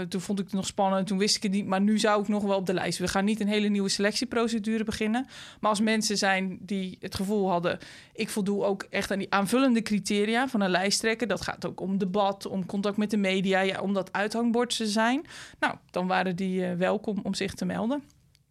[0.10, 2.28] toen vond ik het nog spannend, toen wist ik het niet, maar nu zou ik
[2.28, 3.00] nog wel op de lijst.
[3.00, 5.28] We gaan niet een hele nieuwe selectieprocedure beginnen.
[5.60, 7.80] Maar als mensen zijn die het gevoel hadden,
[8.14, 11.28] ik voldoe ook echt aan die aanvullende criteria van een lijsttrekker.
[11.28, 14.88] Dat gaat ook om debat, om contact met de media, ja, om dat uithangbord te
[14.88, 15.26] zijn.
[15.60, 18.04] Nou, dan waren die uh, welkom om zich te melden.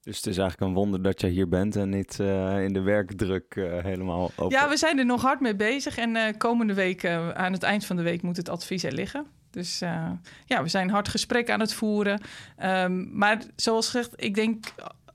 [0.02, 2.80] Dus het is eigenlijk een wonder dat je hier bent en niet uh, in de
[2.80, 4.56] werkdruk uh, helemaal open.
[4.58, 5.98] Ja, we zijn er nog hard mee bezig.
[5.98, 9.26] En komende week, aan het eind van de week, moet het advies er liggen.
[9.50, 9.78] Dus
[10.46, 12.20] ja, we zijn hard gesprek aan het voeren.
[12.62, 14.64] Um, maar zoals gezegd, ik denk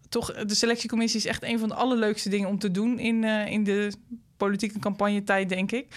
[0.09, 3.63] toch, de selectiecommissie is echt een van de allerleukste dingen om te doen in, in
[3.63, 3.91] de
[4.39, 5.88] politieke campagnetijd, denk ik.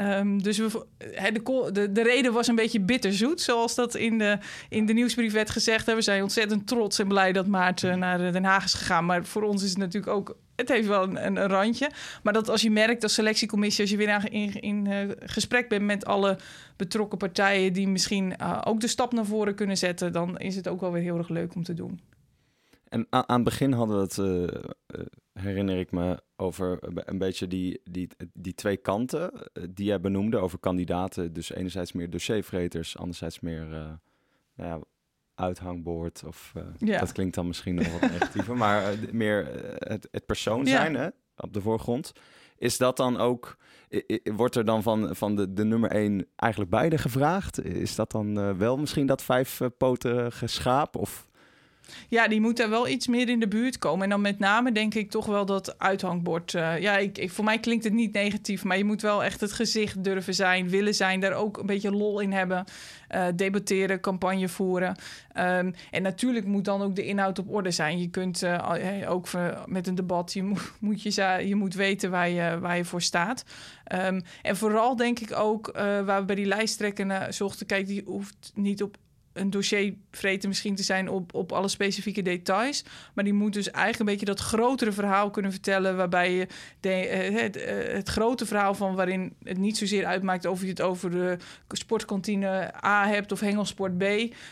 [0.00, 4.38] Um, dus we, de, de, de, reden was een beetje bitterzoet, zoals dat in de,
[4.68, 5.86] in de nieuwsbrief werd gezegd.
[5.86, 9.06] We zijn ontzettend trots en blij dat Maarten naar Den Haag is gegaan.
[9.06, 11.90] Maar voor ons is het natuurlijk ook het heeft wel een, een, randje.
[12.22, 15.82] Maar dat als je merkt als selectiecommissie, als je weer in, in uh, gesprek bent
[15.82, 16.38] met alle
[16.76, 20.68] betrokken partijen die misschien uh, ook de stap naar voren kunnen zetten, dan is het
[20.68, 22.00] ook wel weer heel erg leuk om te doen.
[22.88, 27.46] En aan, aan het begin hadden we het, uh, herinner ik me, over een beetje
[27.46, 31.32] die, die, die twee kanten eh, die jij benoemde over kandidaten.
[31.32, 33.90] Dus enerzijds meer dossiervreters, anderzijds meer uh,
[34.54, 34.78] nou ja,
[35.34, 36.24] uithangbord.
[36.26, 36.98] Of uh, ja.
[36.98, 39.46] dat klinkt dan misschien nog wat negatiever, maar meer
[39.78, 40.98] het, het persoon zijn ja.
[40.98, 42.12] hè, op de voorgrond.
[42.56, 43.56] Is dat dan ook,
[44.24, 47.64] wordt er dan van, van de, de nummer één eigenlijk beide gevraagd?
[47.64, 50.96] Is dat dan wel misschien dat vijfpotige schaap?
[50.96, 51.27] Of
[52.08, 54.04] ja, die moet er wel iets meer in de buurt komen.
[54.04, 56.52] En dan met name denk ik toch wel dat uithangbord.
[56.52, 59.40] Uh, ja, ik, ik, voor mij klinkt het niet negatief, maar je moet wel echt
[59.40, 62.64] het gezicht durven zijn, willen zijn, daar ook een beetje lol in hebben.
[63.14, 64.96] Uh, debatteren, campagne voeren.
[65.38, 68.00] Um, en natuurlijk moet dan ook de inhoud op orde zijn.
[68.00, 69.28] Je kunt uh, ook
[69.66, 70.42] met een debat, je
[70.80, 73.44] moet, je, je moet weten waar je, waar je voor staat.
[73.92, 78.02] Um, en vooral denk ik ook, waar we bij die lijsttrekker naar zochten, kijk, die
[78.04, 78.96] hoeft niet op
[79.40, 82.84] een dossier vreten misschien te zijn op, op alle specifieke details.
[83.14, 85.96] Maar die moet dus eigenlijk een beetje dat grotere verhaal kunnen vertellen.
[85.96, 86.46] Waarbij je
[86.80, 90.68] de, eh, het, eh, het, grote verhaal van waarin het niet zozeer uitmaakt of je
[90.68, 91.36] het over de
[91.68, 94.04] sportkantine A hebt of hengelsport B.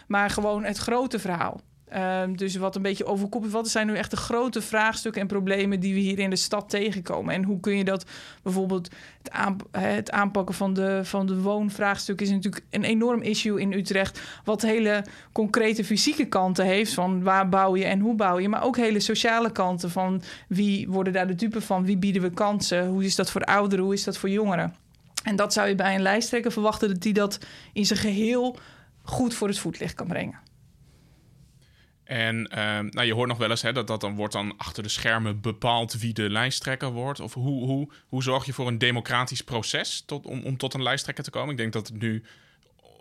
[0.06, 1.60] Maar gewoon het grote verhaal.
[1.94, 3.52] Um, dus wat een beetje overkoepeld.
[3.52, 6.68] Wat zijn nu echt de grote vraagstukken en problemen die we hier in de stad
[6.70, 7.34] tegenkomen?
[7.34, 8.04] En hoe kun je dat
[8.42, 8.90] bijvoorbeeld
[9.22, 14.20] het, het aanpakken van de, van de woonvraagstuk is natuurlijk een enorm issue in Utrecht.
[14.44, 18.48] Wat hele concrete fysieke kanten heeft van waar bouw je en hoe bouw je.
[18.48, 21.84] Maar ook hele sociale kanten van wie worden daar de dupe van?
[21.84, 22.86] Wie bieden we kansen?
[22.86, 23.84] Hoe is dat voor ouderen?
[23.84, 24.74] Hoe is dat voor jongeren?
[25.24, 27.38] En dat zou je bij een lijsttrekker verwachten dat die dat
[27.72, 28.56] in zijn geheel
[29.02, 30.45] goed voor het voetlicht kan brengen.
[32.06, 32.56] En uh,
[32.90, 35.40] nou, je hoort nog wel eens hè, dat dat dan wordt dan achter de schermen
[35.40, 37.20] bepaald wie de lijsttrekker wordt.
[37.20, 40.82] Of hoe, hoe, hoe zorg je voor een democratisch proces tot, om, om tot een
[40.82, 41.50] lijsttrekker te komen?
[41.50, 42.24] Ik denk dat het nu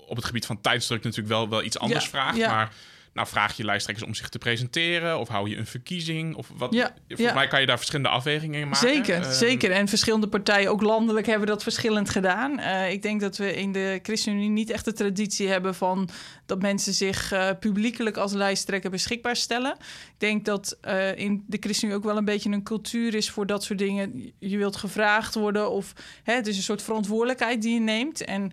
[0.08, 2.38] op het gebied van tijdsdruk natuurlijk wel, wel iets anders ja, vraagt.
[2.38, 2.56] Ja.
[2.56, 2.74] Maar
[3.16, 5.20] nou, vraag je lijsttrekkers om zich te presenteren?
[5.20, 6.36] Of hou je een verkiezing?
[6.36, 6.74] Of wat?
[6.74, 8.90] Ja, Volgens mij kan je daar verschillende afwegingen in maken.
[8.90, 9.72] Zeker, uh, zeker.
[9.72, 12.60] En verschillende partijen, ook landelijk, hebben dat verschillend gedaan.
[12.60, 16.10] Uh, ik denk dat we in de ChristenUnie niet echt de traditie hebben van
[16.46, 19.76] dat mensen zich uh, publiekelijk als lijsttrekker beschikbaar stellen.
[19.82, 20.78] Ik denk dat
[21.16, 24.34] in de ChristenUnie ook wel een beetje een cultuur is voor dat soort dingen.
[24.40, 28.24] Je wilt gevraagd worden of hè, het is een soort verantwoordelijkheid die je neemt.
[28.24, 28.52] En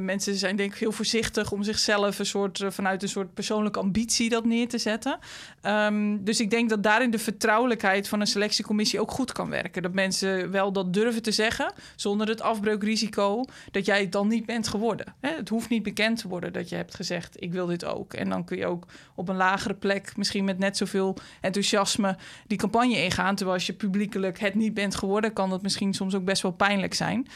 [0.00, 3.96] mensen zijn denk ik heel voorzichtig om zichzelf een soort, vanuit een soort persoonlijke ambitie
[4.06, 5.18] dat neer te zetten.
[5.60, 9.82] Ehm, dus ik denk dat daarin de vertrouwelijkheid van een selectiecommissie ook goed kan werken.
[9.82, 14.46] Dat mensen wel dat durven te zeggen, zonder het afbreukrisico dat jij het dan niet
[14.46, 15.14] bent geworden.
[15.20, 18.14] Het hoeft niet bekend te worden dat je hebt gezegd: ik wil dit ook.
[18.14, 22.58] En dan kun je ook op een lagere plek, misschien met net zoveel enthousiasme, die
[22.58, 23.34] campagne ingaan.
[23.34, 26.52] Terwijl als je publiekelijk het niet bent geworden, kan dat misschien soms ook best wel
[26.52, 27.26] pijnlijk zijn.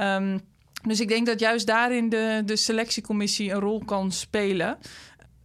[0.00, 0.40] Um,
[0.82, 4.78] dus ik denk dat juist daarin de, de selectiecommissie een rol kan spelen.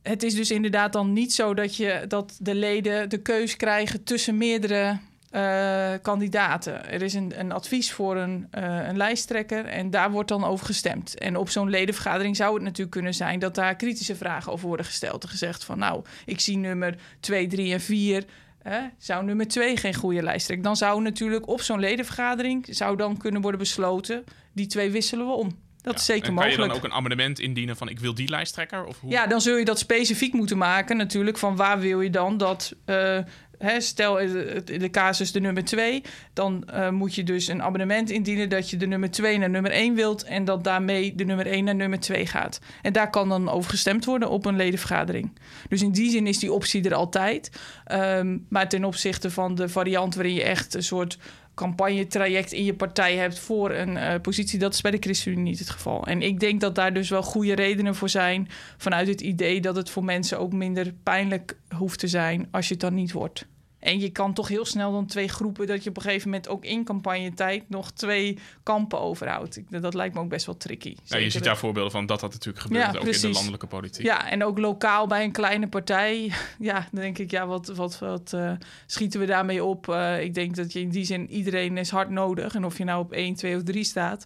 [0.01, 4.03] Het is dus inderdaad dan niet zo dat, je, dat de leden de keus krijgen
[4.03, 4.99] tussen meerdere
[5.31, 6.89] uh, kandidaten.
[6.89, 10.65] Er is een, een advies voor een, uh, een lijsttrekker en daar wordt dan over
[10.65, 11.17] gestemd.
[11.17, 14.85] En op zo'n ledenvergadering zou het natuurlijk kunnen zijn dat daar kritische vragen over worden
[14.85, 15.23] gesteld.
[15.23, 18.25] En gezegd van nou, ik zie nummer 2, 3 en 4.
[18.61, 20.65] Hè, zou nummer 2 geen goede lijsttrekker?
[20.65, 25.33] Dan zou natuurlijk op zo'n ledenvergadering zou dan kunnen worden besloten die twee wisselen we
[25.33, 25.57] om.
[25.81, 26.57] Dat is zeker mogelijk.
[26.57, 28.85] Kan je dan ook een amendement indienen van ik wil die lijsttrekker?
[28.85, 29.11] Of hoe?
[29.11, 31.37] Ja, dan zul je dat specifiek moeten maken natuurlijk.
[31.37, 32.75] Van waar wil je dan dat...
[32.85, 33.17] Uh,
[33.57, 36.03] hè, stel in de casus de nummer 2...
[36.33, 38.49] dan uh, moet je dus een abonnement indienen...
[38.49, 40.23] dat je de nummer 2 naar nummer 1 wilt...
[40.23, 42.59] en dat daarmee de nummer 1 naar nummer 2 gaat.
[42.81, 45.39] En daar kan dan over gestemd worden op een ledenvergadering.
[45.69, 47.51] Dus in die zin is die optie er altijd.
[47.91, 51.17] Um, maar ten opzichte van de variant waarin je echt een soort
[51.53, 54.59] campagnetraject in je partij hebt voor een uh, positie.
[54.59, 56.05] Dat is bij de ChristenUnie niet het geval.
[56.05, 58.47] En ik denk dat daar dus wel goede redenen voor zijn.
[58.77, 62.73] Vanuit het idee dat het voor mensen ook minder pijnlijk hoeft te zijn als je
[62.73, 63.45] het dan niet wordt.
[63.81, 66.47] En je kan toch heel snel dan twee groepen, dat je op een gegeven moment
[66.47, 69.61] ook in campagnetijd nog twee kampen overhoudt.
[69.69, 70.95] Dat lijkt me ook best wel tricky.
[71.03, 74.05] Ja, je ziet daar voorbeelden van dat dat natuurlijk gebeurt, ook in de landelijke politiek.
[74.05, 76.31] Ja, en ook lokaal bij een kleine partij.
[76.59, 78.51] Ja, dan denk ik, ja, wat, wat, wat uh,
[78.85, 79.87] schieten we daarmee op?
[79.87, 82.55] Uh, ik denk dat je in die zin, iedereen is hard nodig.
[82.55, 84.25] En of je nou op 1, 2 of 3 staat.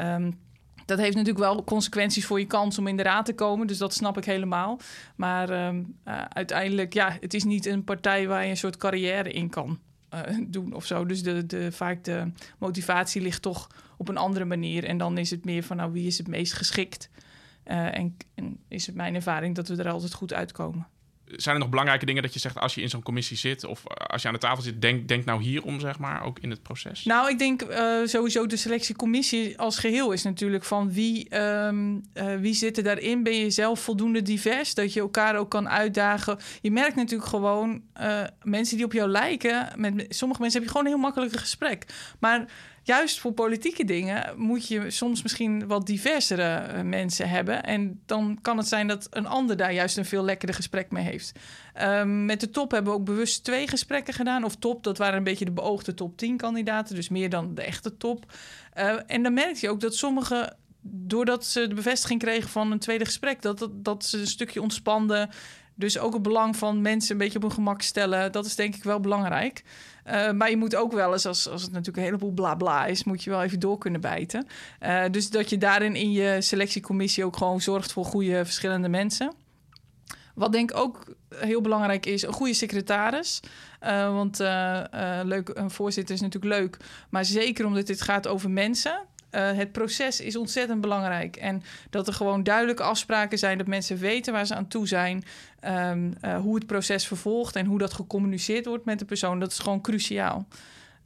[0.00, 0.38] Um,
[0.84, 3.66] dat heeft natuurlijk wel consequenties voor je kans om in de raad te komen.
[3.66, 4.80] Dus dat snap ik helemaal.
[5.16, 5.72] Maar uh,
[6.08, 9.78] uh, uiteindelijk, ja, het is niet een partij waar je een soort carrière in kan
[10.14, 11.06] uh, doen of zo.
[11.06, 14.84] Dus de, de, vaak de motivatie ligt toch op een andere manier.
[14.84, 17.10] En dan is het meer van, nou, wie is het meest geschikt?
[17.64, 20.86] En, en is het mijn ervaring dat we er altijd goed uitkomen
[21.36, 23.82] zijn er nog belangrijke dingen dat je zegt als je in zo'n commissie zit of
[23.86, 26.62] als je aan de tafel zit, denk, denk nou hierom, zeg maar, ook in het
[26.62, 27.04] proces?
[27.04, 32.36] Nou, ik denk uh, sowieso de selectiecommissie als geheel is natuurlijk van wie, um, uh,
[32.36, 33.22] wie zit er daarin?
[33.22, 34.74] Ben je zelf voldoende divers?
[34.74, 36.38] Dat je elkaar ook kan uitdagen.
[36.60, 39.68] Je merkt natuurlijk gewoon uh, mensen die op jou lijken.
[39.76, 41.86] Met sommige mensen heb je gewoon een heel makkelijk gesprek.
[42.18, 42.46] Maar
[42.84, 47.62] juist voor politieke dingen moet je soms misschien wat diversere uh, mensen hebben.
[47.62, 51.04] En dan kan het zijn dat een ander daar juist een veel lekkerder gesprek mee
[51.04, 51.32] heeft.
[51.82, 54.44] Um, met de top hebben we ook bewust twee gesprekken gedaan.
[54.44, 56.94] Of top, dat waren een beetje de beoogde top 10 kandidaten.
[56.94, 58.32] Dus meer dan de echte top.
[58.78, 62.78] Uh, en dan merk je ook dat sommige doordat ze de bevestiging kregen van een
[62.78, 65.30] tweede gesprek, dat, dat, dat ze een stukje ontspanden.
[65.74, 68.74] Dus ook het belang van mensen een beetje op hun gemak stellen, dat is denk
[68.74, 69.64] ik wel belangrijk.
[70.06, 72.86] Uh, maar je moet ook wel eens, als, als het natuurlijk een heleboel bla bla
[72.86, 74.46] is, moet je wel even door kunnen bijten.
[74.82, 79.32] Uh, dus dat je daarin in je selectiecommissie ook gewoon zorgt voor goede verschillende mensen.
[80.34, 83.40] Wat denk ik ook heel belangrijk is, een goede secretaris.
[83.82, 84.38] Uh, want
[85.26, 86.76] leuk, een voorzitter is natuurlijk leuk.
[87.10, 89.00] Maar zeker omdat dit gaat over mensen.
[89.34, 91.36] Uh, het proces is ontzettend belangrijk.
[91.36, 95.24] En dat er gewoon duidelijke afspraken zijn, dat mensen weten waar ze aan toe zijn,
[95.64, 99.40] um, uh, hoe het proces vervolgt en hoe dat gecommuniceerd wordt met de persoon.
[99.40, 100.46] Dat is gewoon cruciaal.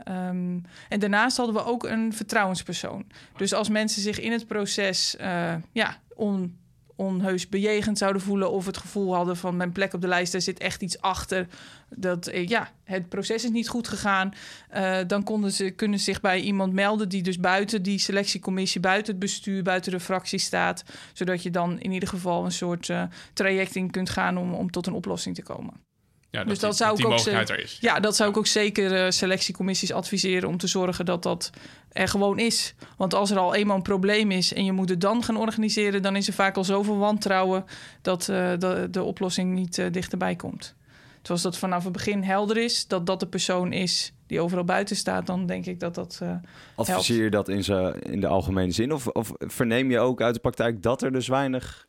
[0.09, 3.07] Um, en daarnaast hadden we ook een vertrouwenspersoon.
[3.37, 6.59] Dus als mensen zich in het proces uh, ja, on,
[6.99, 10.43] onheus bejegend zouden voelen of het gevoel hadden van mijn plek op de lijst, er
[10.43, 11.47] zit echt iets achter.
[11.89, 14.35] Dat eh, ja, het proces is niet goed gegaan.
[14.75, 19.13] Uh, dan konden ze, kunnen zich bij iemand melden die dus buiten die selectiecommissie, buiten
[19.13, 20.85] het bestuur, buiten de fractie staat.
[21.13, 24.71] Zodat je dan in ieder geval een soort uh, traject in kunt gaan om, om
[24.71, 25.88] tot een oplossing te komen.
[26.31, 27.79] Ja, dat dus dat die, zou ik ook er is.
[27.81, 31.51] Ja, dat zou ik ook zeker uh, selectiecommissies adviseren om te zorgen dat dat
[31.93, 32.75] er gewoon is.
[32.97, 36.03] Want als er al eenmaal een probleem is en je moet het dan gaan organiseren,
[36.03, 37.65] dan is er vaak al zoveel wantrouwen
[38.03, 40.75] dat uh, de, de oplossing niet uh, dichterbij komt.
[41.21, 44.65] Dus als dat vanaf het begin helder is, dat dat de persoon is die overal
[44.65, 46.21] buiten staat, dan denk ik dat dat.
[46.23, 46.37] Uh,
[46.75, 47.65] Adviseer je dat in,
[48.03, 48.93] in de algemene zin?
[48.93, 51.88] Of, of verneem je ook uit de praktijk dat er dus weinig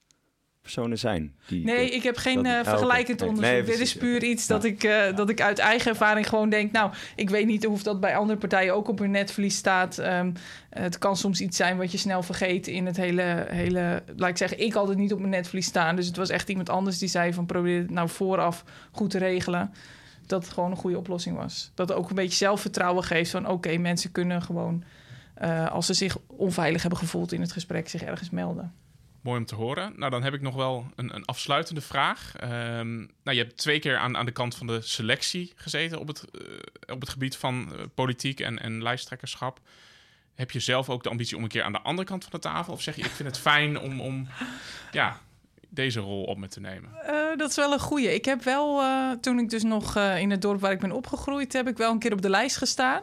[0.74, 1.34] personen zijn.
[1.48, 3.54] Die nee, ik heb geen uh, vergelijkend nee, onderzoek.
[3.54, 4.54] Nee, Dit is puur iets ja.
[4.54, 6.72] dat, ik, uh, dat ik uit eigen ervaring gewoon denk...
[6.72, 9.98] nou, ik weet niet of dat bij andere partijen ook op hun netvlies staat.
[9.98, 10.34] Um,
[10.70, 13.46] het kan soms iets zijn wat je snel vergeet in het hele...
[13.50, 15.96] hele laat ik zeggen, ik had het niet op mijn netvlies staan.
[15.96, 17.46] Dus het was echt iemand anders die zei van...
[17.46, 19.74] probeer het nou vooraf goed te regelen.
[20.26, 21.72] Dat het gewoon een goede oplossing was.
[21.76, 23.44] Dat ook een beetje zelfvertrouwen geeft van...
[23.44, 24.84] oké, okay, mensen kunnen gewoon...
[25.44, 28.74] Uh, als ze zich onveilig hebben gevoeld in het gesprek, zich ergens melden.
[29.22, 29.94] Mooi om te horen.
[29.96, 32.36] Nou, dan heb ik nog wel een, een afsluitende vraag.
[32.36, 36.08] Ehm, nou, je hebt twee keer aan, aan de kant van de selectie gezeten op
[36.08, 39.60] het, eh, op het gebied van eh, politiek en, en lijsttrekkerschap.
[40.36, 42.40] Heb je zelf ook de ambitie om een keer aan de andere kant van de
[42.40, 42.74] tafel?
[42.74, 44.28] Of zeg je, ik vind het fijn om, om
[44.92, 45.20] ja,
[45.70, 46.90] deze rol op me te nemen?
[47.10, 48.14] Uh, dat is wel een goeie.
[48.14, 48.82] Ik heb wel,
[49.20, 52.00] toen ik dus nog in het dorp waar ik ben opgegroeid, heb ik wel een
[52.00, 53.02] keer op de lijst gestaan.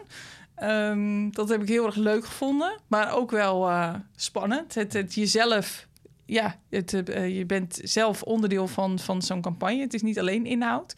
[0.63, 3.71] Um, dat heb ik heel erg leuk gevonden, maar ook wel
[4.17, 4.75] spannend.
[4.75, 5.87] Het, het jezelf
[6.27, 9.81] ja, het, uh, je bent zelf onderdeel van, van zo'n campagne.
[9.81, 10.95] Het is niet alleen inhoud.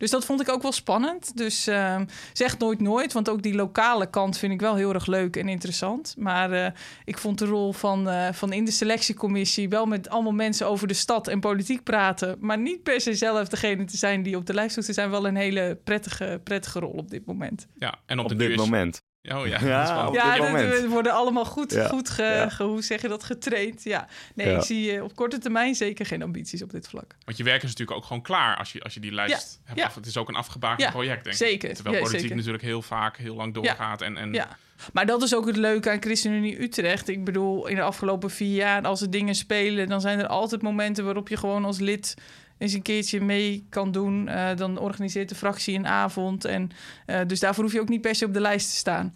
[0.00, 1.36] Dus dat vond ik ook wel spannend.
[1.36, 2.00] Dus uh,
[2.32, 5.48] zeg nooit nooit, want ook die lokale kant vind ik wel heel erg leuk en
[5.48, 6.14] interessant.
[6.18, 6.66] Maar uh,
[7.04, 10.88] ik vond de rol van, uh, van in de selectiecommissie wel met allemaal mensen over
[10.88, 14.46] de stad en politiek praten, maar niet per se zelf degene te zijn die op
[14.46, 17.66] de lijst moeten zijn, wel een hele prettige, prettige rol op dit moment.
[17.74, 18.56] Ja, en op, dit is...
[18.56, 19.00] moment.
[19.22, 20.80] Oh ja, ja, op ja dit dat, moment.
[20.80, 21.88] we worden allemaal goed, Ja.
[21.88, 22.48] goed ge, Ja.
[22.48, 23.84] ge- hoe zeg je dat, getraind.
[23.84, 24.06] Ja.
[24.34, 24.56] Nee, Ja.
[24.56, 27.16] ik zie eh, op korte termijn zeker geen ambities op dit vlak.
[27.24, 29.78] Want je werk is natuurlijk ook gewoon klaar als je, als je die lijst hebt.
[29.78, 29.86] ja.
[29.86, 29.94] af.
[29.94, 31.46] Het is ook een afgebakend Ja, project, denk ik.
[31.46, 31.74] zeker.
[31.74, 32.36] Terwijl Ja, politiek zeker.
[32.36, 34.02] natuurlijk heel vaak heel lang doorgaat.
[34.02, 34.48] En, en Ja,
[34.92, 37.08] maar dat is ook het leuke aan ChristenUnie Utrecht.
[37.08, 40.62] Ik bedoel, in de afgelopen vier jaar, als er dingen spelen, dan zijn er altijd
[40.62, 42.14] momenten waarop je gewoon als lid
[42.60, 44.28] eens een keertje mee kan doen.
[44.28, 46.44] Eh, dan organiseert de fractie een avond.
[46.44, 46.70] En,
[47.06, 49.14] eh, dus daarvoor hoef je ook niet per se op de lijst te staan.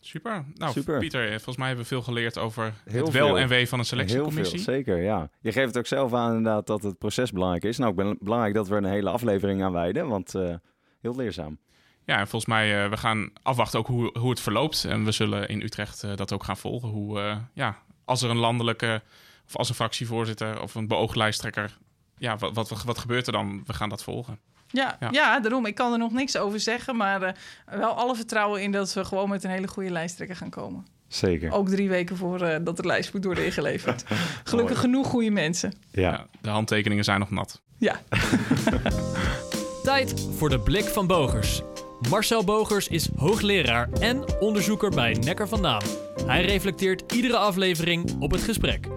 [0.00, 0.44] Super.
[0.54, 0.98] Nou, Super.
[0.98, 3.38] Pieter, volgens mij hebben we veel geleerd over Heel het wel veel.
[3.38, 4.58] en wee van een Heel veel, selectiecommissie.
[4.58, 5.30] zeker, ja.
[5.40, 7.78] Je geeft het ook zelf aan inderdaad dat het proces belangrijk is.
[7.78, 10.54] Nou, ik ben belangrijk dat we er een hele aflevering aan wijden, want eh,
[11.00, 11.58] heel leerzaam.
[12.04, 14.84] Ja, en volgens mij, eh, we gaan afwachten ook hoe, hoe het verloopt.
[14.84, 16.88] En we zullen in Utrecht eh, dat ook gaan volgen.
[16.88, 19.02] Hoe, eh, ja, als er een landelijke,
[19.46, 21.78] of als een fractievoorzitter of een beoogd lijsttrekker...
[22.18, 23.62] Ja, wat, wat, wat gebeurt er dan?
[23.66, 24.38] We gaan dat volgen.
[24.68, 25.08] Ja, Ja.
[25.10, 25.40] ja.
[25.40, 25.66] daarom.
[25.66, 26.96] Ik kan er nog niks over zeggen.
[26.96, 27.32] Maar eh,
[27.78, 30.86] wel alle vertrouwen in dat we gewoon met een hele goede lijsttrekker gaan komen.
[31.08, 31.52] Zeker.
[31.52, 34.04] Ook drie weken voor eh, dat de lijst moet worden ingeleverd.
[34.44, 35.72] Gelukkig genoeg goede mensen.
[35.90, 36.02] Ja.
[36.10, 37.60] Ja, de handtekeningen zijn nog nat.
[37.78, 38.00] Ja.
[39.82, 41.62] Tijd voor de blik van Bogers.
[42.10, 45.82] Marcel Bogers is hoogleraar en onderzoeker bij Nekker van Naam.
[46.26, 48.88] Hij reflecteert iedere aflevering op het gesprek.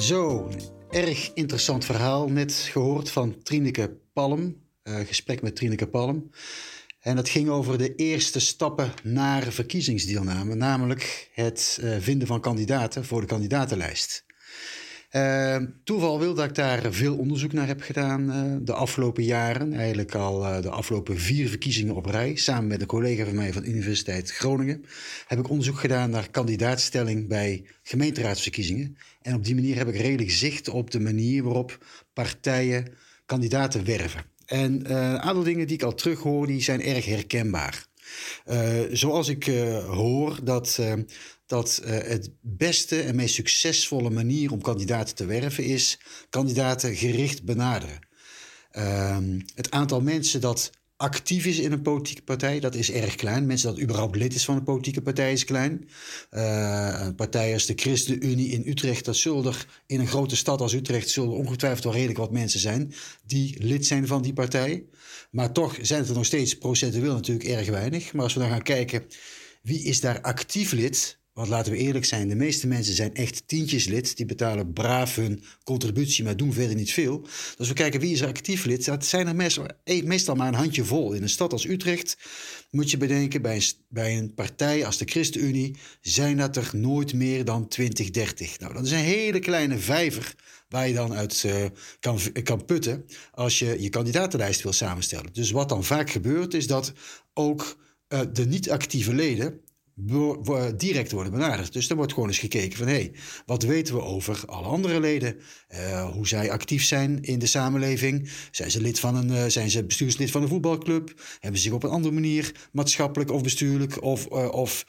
[0.00, 0.48] Zo,
[0.96, 2.28] erg interessant verhaal.
[2.28, 4.64] Net gehoord van Trineke Palm.
[4.82, 6.30] eh, gesprek met Trineke Palm.
[7.00, 10.54] En dat ging over de eerste stappen naar verkiezingsdeelname.
[10.54, 14.25] Namelijk het eh, vinden van kandidaten voor de kandidatenlijst.
[15.16, 19.72] Eh, toeval wil dat ik daar veel onderzoek naar heb gedaan eh, de afgelopen jaren.
[19.72, 22.36] Eigenlijk al eh, de afgelopen vier verkiezingen op rij.
[22.36, 24.84] Samen met een collega van mij van de Universiteit Groningen
[25.26, 28.96] heb ik onderzoek gedaan naar kandidaatstelling bij gemeenteraadsverkiezingen.
[29.22, 32.86] En op die manier heb ik redelijk zicht op de manier waarop partijen
[33.26, 34.24] kandidaten werven.
[34.46, 37.85] En eh, een aantal dingen die ik al terughoor, die zijn erg herkenbaar.
[38.44, 40.92] Eh, zoals ik eh, hoor dat, eh,
[41.46, 45.98] dat het beste en meest succesvolle manier om kandidaten te werven is
[46.30, 47.98] kandidaten gericht benaderen.
[48.70, 53.46] Ehm, het aantal mensen dat actief is in een politieke partij, dat is erg klein.
[53.46, 55.88] Mensen dat überhaupt lid is van een politieke partij is klein.
[56.30, 60.60] Eh, een partij als de ChristenUnie in Utrecht, dat zullen er in een grote stad
[60.60, 62.92] als Utrecht zullen ongetwijfeld wel redelijk wat mensen zijn
[63.26, 64.84] die lid zijn van die partij.
[65.30, 68.12] Maar toch zijn het er nog steeds procentueel natuurlijk erg weinig.
[68.12, 69.04] Maar als we dan gaan kijken
[69.62, 73.48] wie is daar actief lid, want laten we eerlijk zijn, de meeste mensen zijn echt
[73.48, 74.16] tientjeslid.
[74.16, 77.26] Die betalen braaf hun contributie, maar doen verder niet veel.
[77.56, 80.54] Dus we kijken wie is er actief lid, dat zijn er meestal, eh, maar een
[80.54, 81.12] handje vol.
[81.12, 82.16] In een stad als Utrecht
[82.70, 87.14] moet je bedenken, bij een, bij een partij als de ChristenUnie zijn dat er nooit
[87.14, 88.58] meer dan 20, 30.
[88.58, 90.34] Nou, dat is een hele kleine vijver
[90.68, 91.64] waar je dan uit eh,
[92.00, 95.32] kan, kan putten als je je kandidatenlijst wil samenstellen.
[95.32, 96.92] Dus wat dan vaak gebeurt is dat
[97.34, 97.76] ook
[98.08, 99.60] eh, de niet-actieve leden
[100.76, 101.72] direct worden benaderd.
[101.72, 102.86] Dus er wordt gewoon eens gekeken van...
[102.86, 103.12] hé, hey,
[103.46, 105.36] wat weten we over alle andere leden?
[105.68, 108.30] Eh, hoe zij actief zijn in de samenleving?
[108.50, 111.20] Zijn ze, lid van een, eh, zijn ze bestuurslid van een voetbalclub?
[111.38, 114.02] Hebben ze zich op een andere manier maatschappelijk of bestuurlijk...
[114.02, 114.84] of, eh, of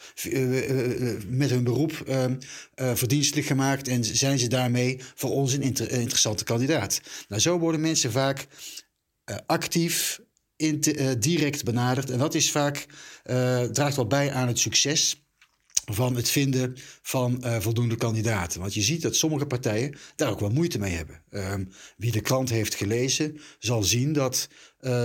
[1.28, 3.88] met hun beroep eh, eh, verdienstelijk gemaakt...
[3.88, 7.02] en zijn ze daarmee voor ons een een interessante kandidaat?
[7.28, 8.48] Nou, zo worden mensen vaak
[9.24, 9.36] eh,
[10.58, 12.10] eh, direct benaderd.
[12.10, 12.86] En dat is vaak,
[13.24, 15.22] eh, draagt wel bij aan het succes
[15.92, 18.60] van het vinden van eh, voldoende kandidaten.
[18.60, 21.22] Want je ziet dat sommige partijen daar ook wel moeite mee hebben.
[21.30, 21.66] Ehm,
[21.98, 24.48] wie de krant heeft gelezen, zal, zien dat,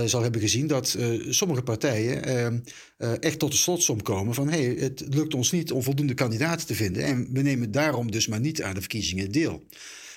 [0.05, 0.97] zal hebben gezien dat
[1.29, 2.59] sommige partijen ehm,
[3.03, 6.67] eh, echt tot de slotsom komen van hey, het lukt ons niet om voldoende kandidaten
[6.67, 7.03] te vinden.
[7.03, 9.63] En we nemen daarom dus maar niet aan de verkiezingen deel.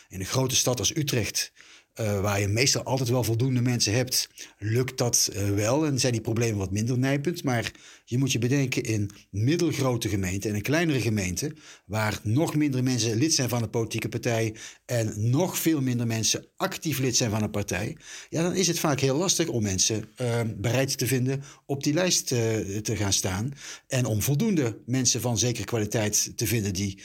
[0.08, 1.52] In een grote stad als Utrecht
[2.00, 4.28] uh, waar je meestal altijd wel voldoende mensen hebt,
[4.58, 7.44] lukt dat uh, wel en zijn die problemen wat minder nijpend.
[7.44, 7.72] Maar
[8.04, 13.16] je moet je bedenken in middelgrote gemeenten en in kleinere gemeenten, waar nog minder mensen
[13.16, 14.54] lid zijn van een politieke partij
[14.86, 17.96] en nog veel minder mensen actief lid zijn van een partij,
[18.28, 21.92] ja, dan is het vaak heel lastig om mensen uh, bereid te vinden op die
[21.92, 23.52] lijst te gaan staan
[23.86, 26.98] en om voldoende mensen van zekere kwaliteit te vinden die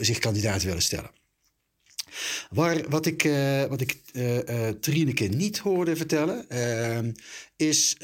[0.00, 1.10] zich kandidaat willen stellen.
[2.50, 6.46] Waar, wat ik, uh, wat ik uh, uh, niet hoorde vertellen,
[7.56, 7.96] is: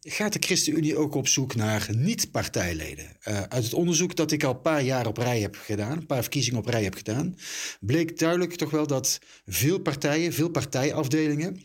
[0.00, 3.16] gaat de ChristenUnie ook op zoek naar niet-partijleden?
[3.48, 6.22] uit het onderzoek dat ik al een paar jaar op rij heb gedaan, een paar
[6.22, 7.36] verkiezingen op rij heb gedaan,
[7.80, 11.60] bleek duidelijk toch wel dat veel partijen, veel partijafdelingen,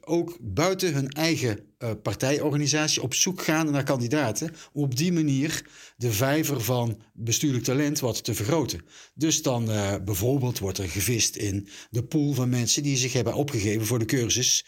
[0.00, 1.58] ook buiten hun eigen
[2.02, 4.54] partijorganisatie op zoek gaan naar kandidaten.
[4.72, 8.80] Om op die manier de vijver van bestuurlijk talent wat te vergroten.
[9.14, 9.64] Dus dan
[10.04, 14.04] bijvoorbeeld wordt er gevist in de pool van mensen die zich hebben opgegeven voor de
[14.04, 14.66] cursus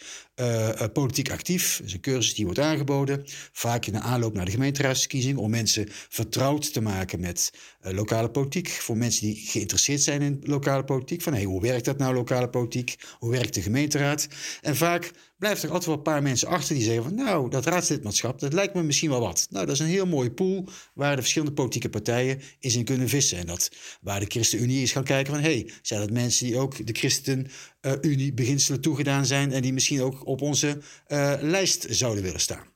[0.92, 1.75] politiek actief.
[1.84, 5.86] Is een cursus die wordt aangeboden, vaak in de aanloop naar de gemeenteraadsverkiezing, om mensen
[5.90, 7.52] vertrouwd te maken met
[7.94, 8.68] lokale politiek.
[8.68, 11.22] Voor mensen die geïnteresseerd zijn in lokale politiek.
[11.22, 12.98] Van hey, hoe werkt dat nou, lokale politiek?
[13.18, 14.28] Hoe werkt de gemeenteraad?
[14.60, 17.66] En vaak blijft er altijd wel een paar mensen achter die zeggen van nou, dat
[17.66, 19.46] raadslidmaatschap, dat lijkt me misschien wel wat.
[19.50, 23.08] Nou, dat is een heel mooie pool waar de verschillende politieke partijen eens in kunnen
[23.08, 23.38] vissen.
[23.38, 23.70] En dat
[24.00, 28.34] waar de ChristenUnie is gaan kijken van hey, zijn dat mensen die ook de ChristenUnie
[28.34, 30.78] beginselen toegedaan zijn en die misschien ook op onze
[31.08, 32.74] uh, lijst zouden willen staan.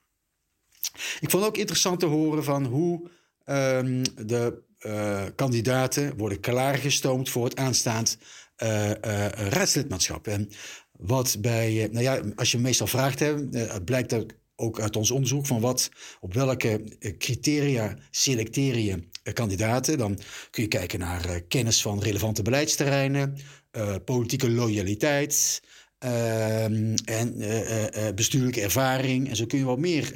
[1.20, 3.08] Ik vond ook interessant te horen van hoe
[3.46, 8.18] um, de uh, kandidaten worden klaargestoomd voor het aanstaand
[8.62, 8.90] uh,
[9.28, 10.26] raadslidmaatschap.
[10.26, 10.50] En
[10.92, 14.14] wat bij, nou ja, als je meestal vraagt, hè, het blijkt
[14.56, 19.98] ook uit ons onderzoek van wat, op welke eh, criteria selecteer je eh, kandidaten.
[19.98, 20.18] Dan
[20.50, 23.36] kun je kijken naar kennis van relevante beleidsterreinen,
[24.04, 25.62] politieke loyaliteit
[26.04, 26.64] uh,
[27.04, 27.34] en
[28.14, 29.28] bestuurlijke ervaring.
[29.28, 30.14] En zo kun je wat meer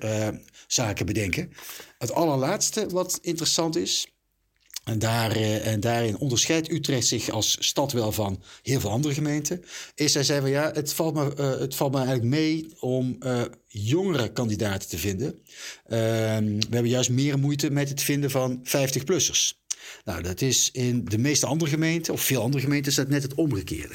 [0.66, 1.52] zaken bedenken.
[1.98, 4.13] Het allerlaatste wat interessant is,
[4.84, 9.14] en, daar, eh, en daarin onderscheidt Utrecht zich als stad wel van heel veel andere
[9.14, 9.64] gemeenten.
[9.94, 13.16] Is hij zei van ja, het valt me, uh, het valt me eigenlijk mee om
[13.20, 15.38] uh, jongere kandidaten te vinden.
[15.86, 19.62] Ehm, we hebben juist meer moeite met het vinden van 50-plussers.
[20.04, 23.22] Nou, dat is in de meeste andere gemeenten, of veel andere gemeenten, is dat net
[23.22, 23.94] het omgekeerde.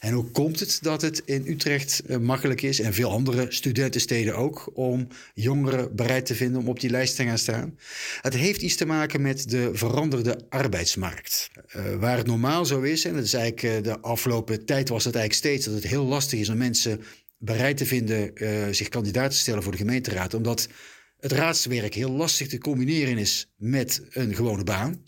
[0.00, 4.36] En hoe komt het dat het in Utrecht uh, makkelijk is en veel andere studentensteden
[4.36, 7.78] ook om jongeren bereid te vinden om op die lijst te gaan staan?
[8.20, 11.50] Het heeft iets te maken met de veranderde arbeidsmarkt.
[11.76, 15.04] Uh, waar het normaal zo is, en dat is eigenlijk uh, de afgelopen tijd was
[15.04, 17.00] het eigenlijk steeds dat het heel lastig is om mensen
[17.38, 18.32] bereid te vinden
[18.74, 20.68] zich kandidaat te stellen voor de gemeenteraad, omdat
[21.20, 25.04] het raadswerk heel lastig te combineren is met een gewone baan.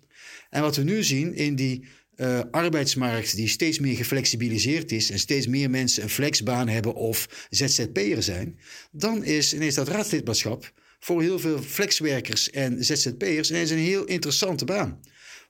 [0.51, 1.85] En wat we nu zien in die
[2.19, 7.47] uh, arbeidsmarkt die steeds meer geflexibiliseerd is en steeds meer mensen een flexbaan hebben of
[7.51, 8.59] ZZP'er zijn,
[8.91, 14.65] dan is ineens dat raadslidmaatschap voor heel veel flexwerkers en ZZP'ers ineens een heel interessante
[14.65, 15.01] baan.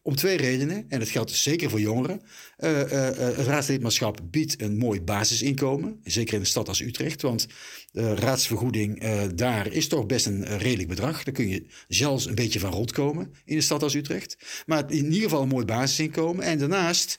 [0.08, 2.20] Om twee redenen, en dat geldt dus zeker voor jongeren.
[2.58, 2.80] Uh,
[3.18, 7.46] het raadslidmaatschap biedt een mooi basisinkomen, zeker in een stad als Utrecht, want
[7.92, 9.02] de raadsvergoeding
[9.34, 11.22] daar is toch best een redelijk bedrag.
[11.22, 14.36] Daar kun je zelfs een beetje van rondkomen in een stad als Utrecht.
[14.66, 16.44] Maar in ieder geval een mooi basisinkomen.
[16.44, 17.18] En daarnaast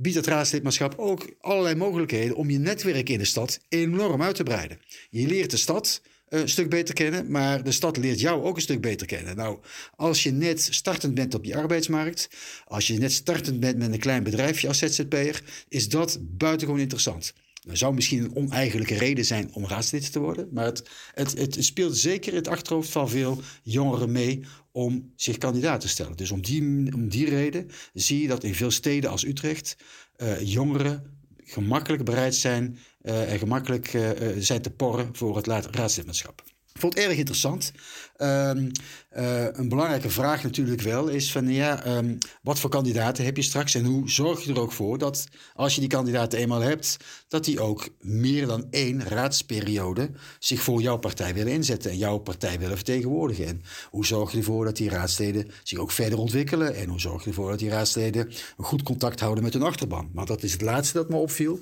[0.00, 4.42] biedt het raadslidmaatschap ook allerlei mogelijkheden om je netwerk in de stad enorm uit te
[4.42, 4.80] breiden.
[5.10, 8.62] Je leert de stad een stuk beter kennen, maar de stad leert jou ook een
[8.62, 9.36] stuk beter kennen.
[9.36, 9.58] Nou,
[9.96, 12.28] als je net startend bent op die arbeidsmarkt,
[12.64, 17.32] als je net startend bent met een klein bedrijfje als ZZP'er, is dat buitengewoon interessant.
[17.68, 21.64] Er zou misschien een oneigenlijke reden zijn om raadslid te worden, maar het, het, het
[21.64, 26.16] speelt zeker in het achterhoofd van veel jongeren mee om zich kandidaat te stellen.
[26.16, 29.76] Dus om die, om die reden zie je dat in veel steden als Utrecht
[30.16, 36.49] uh, jongeren gemakkelijk bereid zijn uh, en gemakkelijk uh, zijn te porren voor het raadslidmaatschap.
[36.80, 37.72] Ik vond het erg interessant.
[38.18, 38.70] Um,
[39.16, 43.42] uh, een belangrijke vraag natuurlijk wel is van ja, um, wat voor kandidaten heb je
[43.42, 46.96] straks en hoe zorg je er ook voor dat als je die kandidaten eenmaal hebt,
[47.28, 52.18] dat die ook meer dan één raadsperiode zich voor jouw partij willen inzetten en jouw
[52.18, 53.46] partij willen vertegenwoordigen.
[53.46, 57.22] En hoe zorg je ervoor dat die raadsleden zich ook verder ontwikkelen en hoe zorg
[57.22, 58.26] je ervoor dat die raadsleden
[58.56, 60.10] een goed contact houden met hun achterban.
[60.12, 61.58] Want dat is het laatste dat me opviel.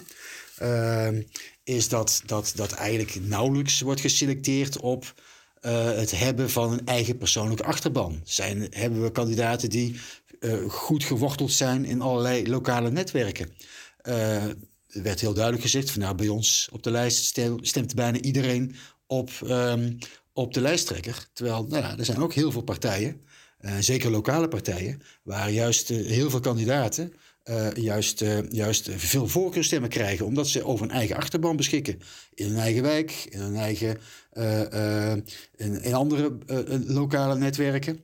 [0.62, 1.08] Uh,
[1.64, 5.14] is dat, dat, dat eigenlijk nauwelijks wordt geselecteerd op
[5.62, 8.20] uh, het hebben van een eigen persoonlijke achterban.
[8.24, 10.00] Zijn, hebben we kandidaten die
[10.40, 13.50] uh, goed geworteld zijn in allerlei lokale netwerken?
[14.02, 14.44] Uh,
[14.88, 18.74] er werd heel duidelijk gezegd van nou, bij ons op de lijst stemt bijna iedereen
[19.06, 19.98] op, um,
[20.32, 21.28] op de lijsttrekker.
[21.32, 23.20] Terwijl nou ja, er zijn ook heel veel partijen
[23.80, 27.12] zeker lokale partijen, waar juist heel veel kandidaten
[27.74, 32.00] juist, juist veel voorkeurstemmen krijgen, omdat ze over een eigen achterban beschikken.
[32.34, 33.98] In hun eigen wijk, in hun eigen
[35.56, 36.38] in, in, andere
[36.86, 38.00] lokale netwerken.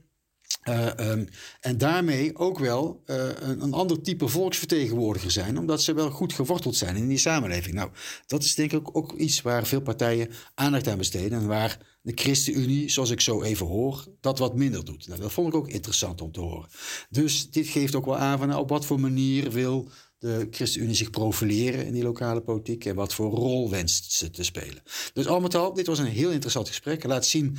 [0.68, 1.28] Um,
[1.60, 6.76] en daarmee ook wel een, een, ander type volksvertegenwoordiger zijn, omdat ze wel goed geworteld
[6.76, 7.74] zijn in die samenleving.
[7.74, 7.90] Nou,
[8.26, 12.12] dat is denk ik ook iets waar veel partijen aandacht aan besteden en waar de
[12.14, 15.06] ChristenUnie, zoals ik zo even hoor, dat wat minder doet.
[15.08, 16.68] Nou, dat vond ik ook interessant om te horen.
[17.10, 19.88] Dus dit geeft ook wel aan van nou, op wat voor manier wil
[20.18, 24.42] de ChristenUnie zich profileren in die lokale politiek en wat voor rol wenst ze te
[24.42, 24.82] spelen.
[25.12, 27.04] Dus al met al, dit was een heel interessant gesprek.
[27.04, 27.56] Laat zien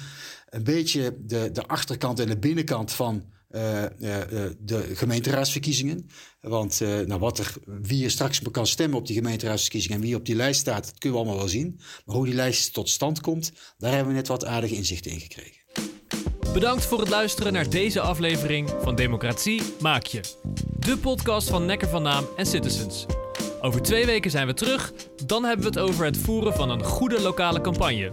[0.50, 3.88] een beetje de, de achterkant en de binnenkant van uh, uh,
[4.60, 6.10] de gemeenteraadsverkiezingen.
[6.42, 10.26] Want nou, wat er, wie er straks kan stemmen op die gemeenteraadsverkiezingen en wie op
[10.26, 11.80] die lijst staat, dat kunnen we allemaal wel zien.
[12.06, 15.20] Maar hoe die lijst tot stand komt, daar hebben we net wat aardige inzichten in
[15.20, 15.64] gekregen.
[16.54, 20.22] Bedankt voor het luisteren naar deze aflevering van Democratie Maak Je.
[20.80, 23.06] De podcast van Nekker van Naam en Citizens.
[23.62, 24.94] Over twee weken zijn we terug.
[25.26, 28.12] Dan hebben we het over het voeren van een goede lokale campagne.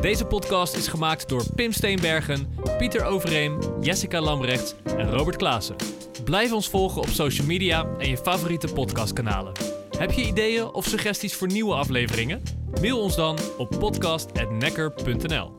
[0.00, 5.76] Deze podcast is gemaakt door Pim Steenbergen, Pieter Overeem, Jessica Lambrecht en Robert Klaassen.
[6.24, 9.52] Blijf ons volgen op social media en je favoriete podcastkanalen.
[9.98, 12.42] Heb je ideeën of suggesties voor nieuwe afleveringen?
[12.80, 15.50] Mail ons dan op podcast.nekker.nl.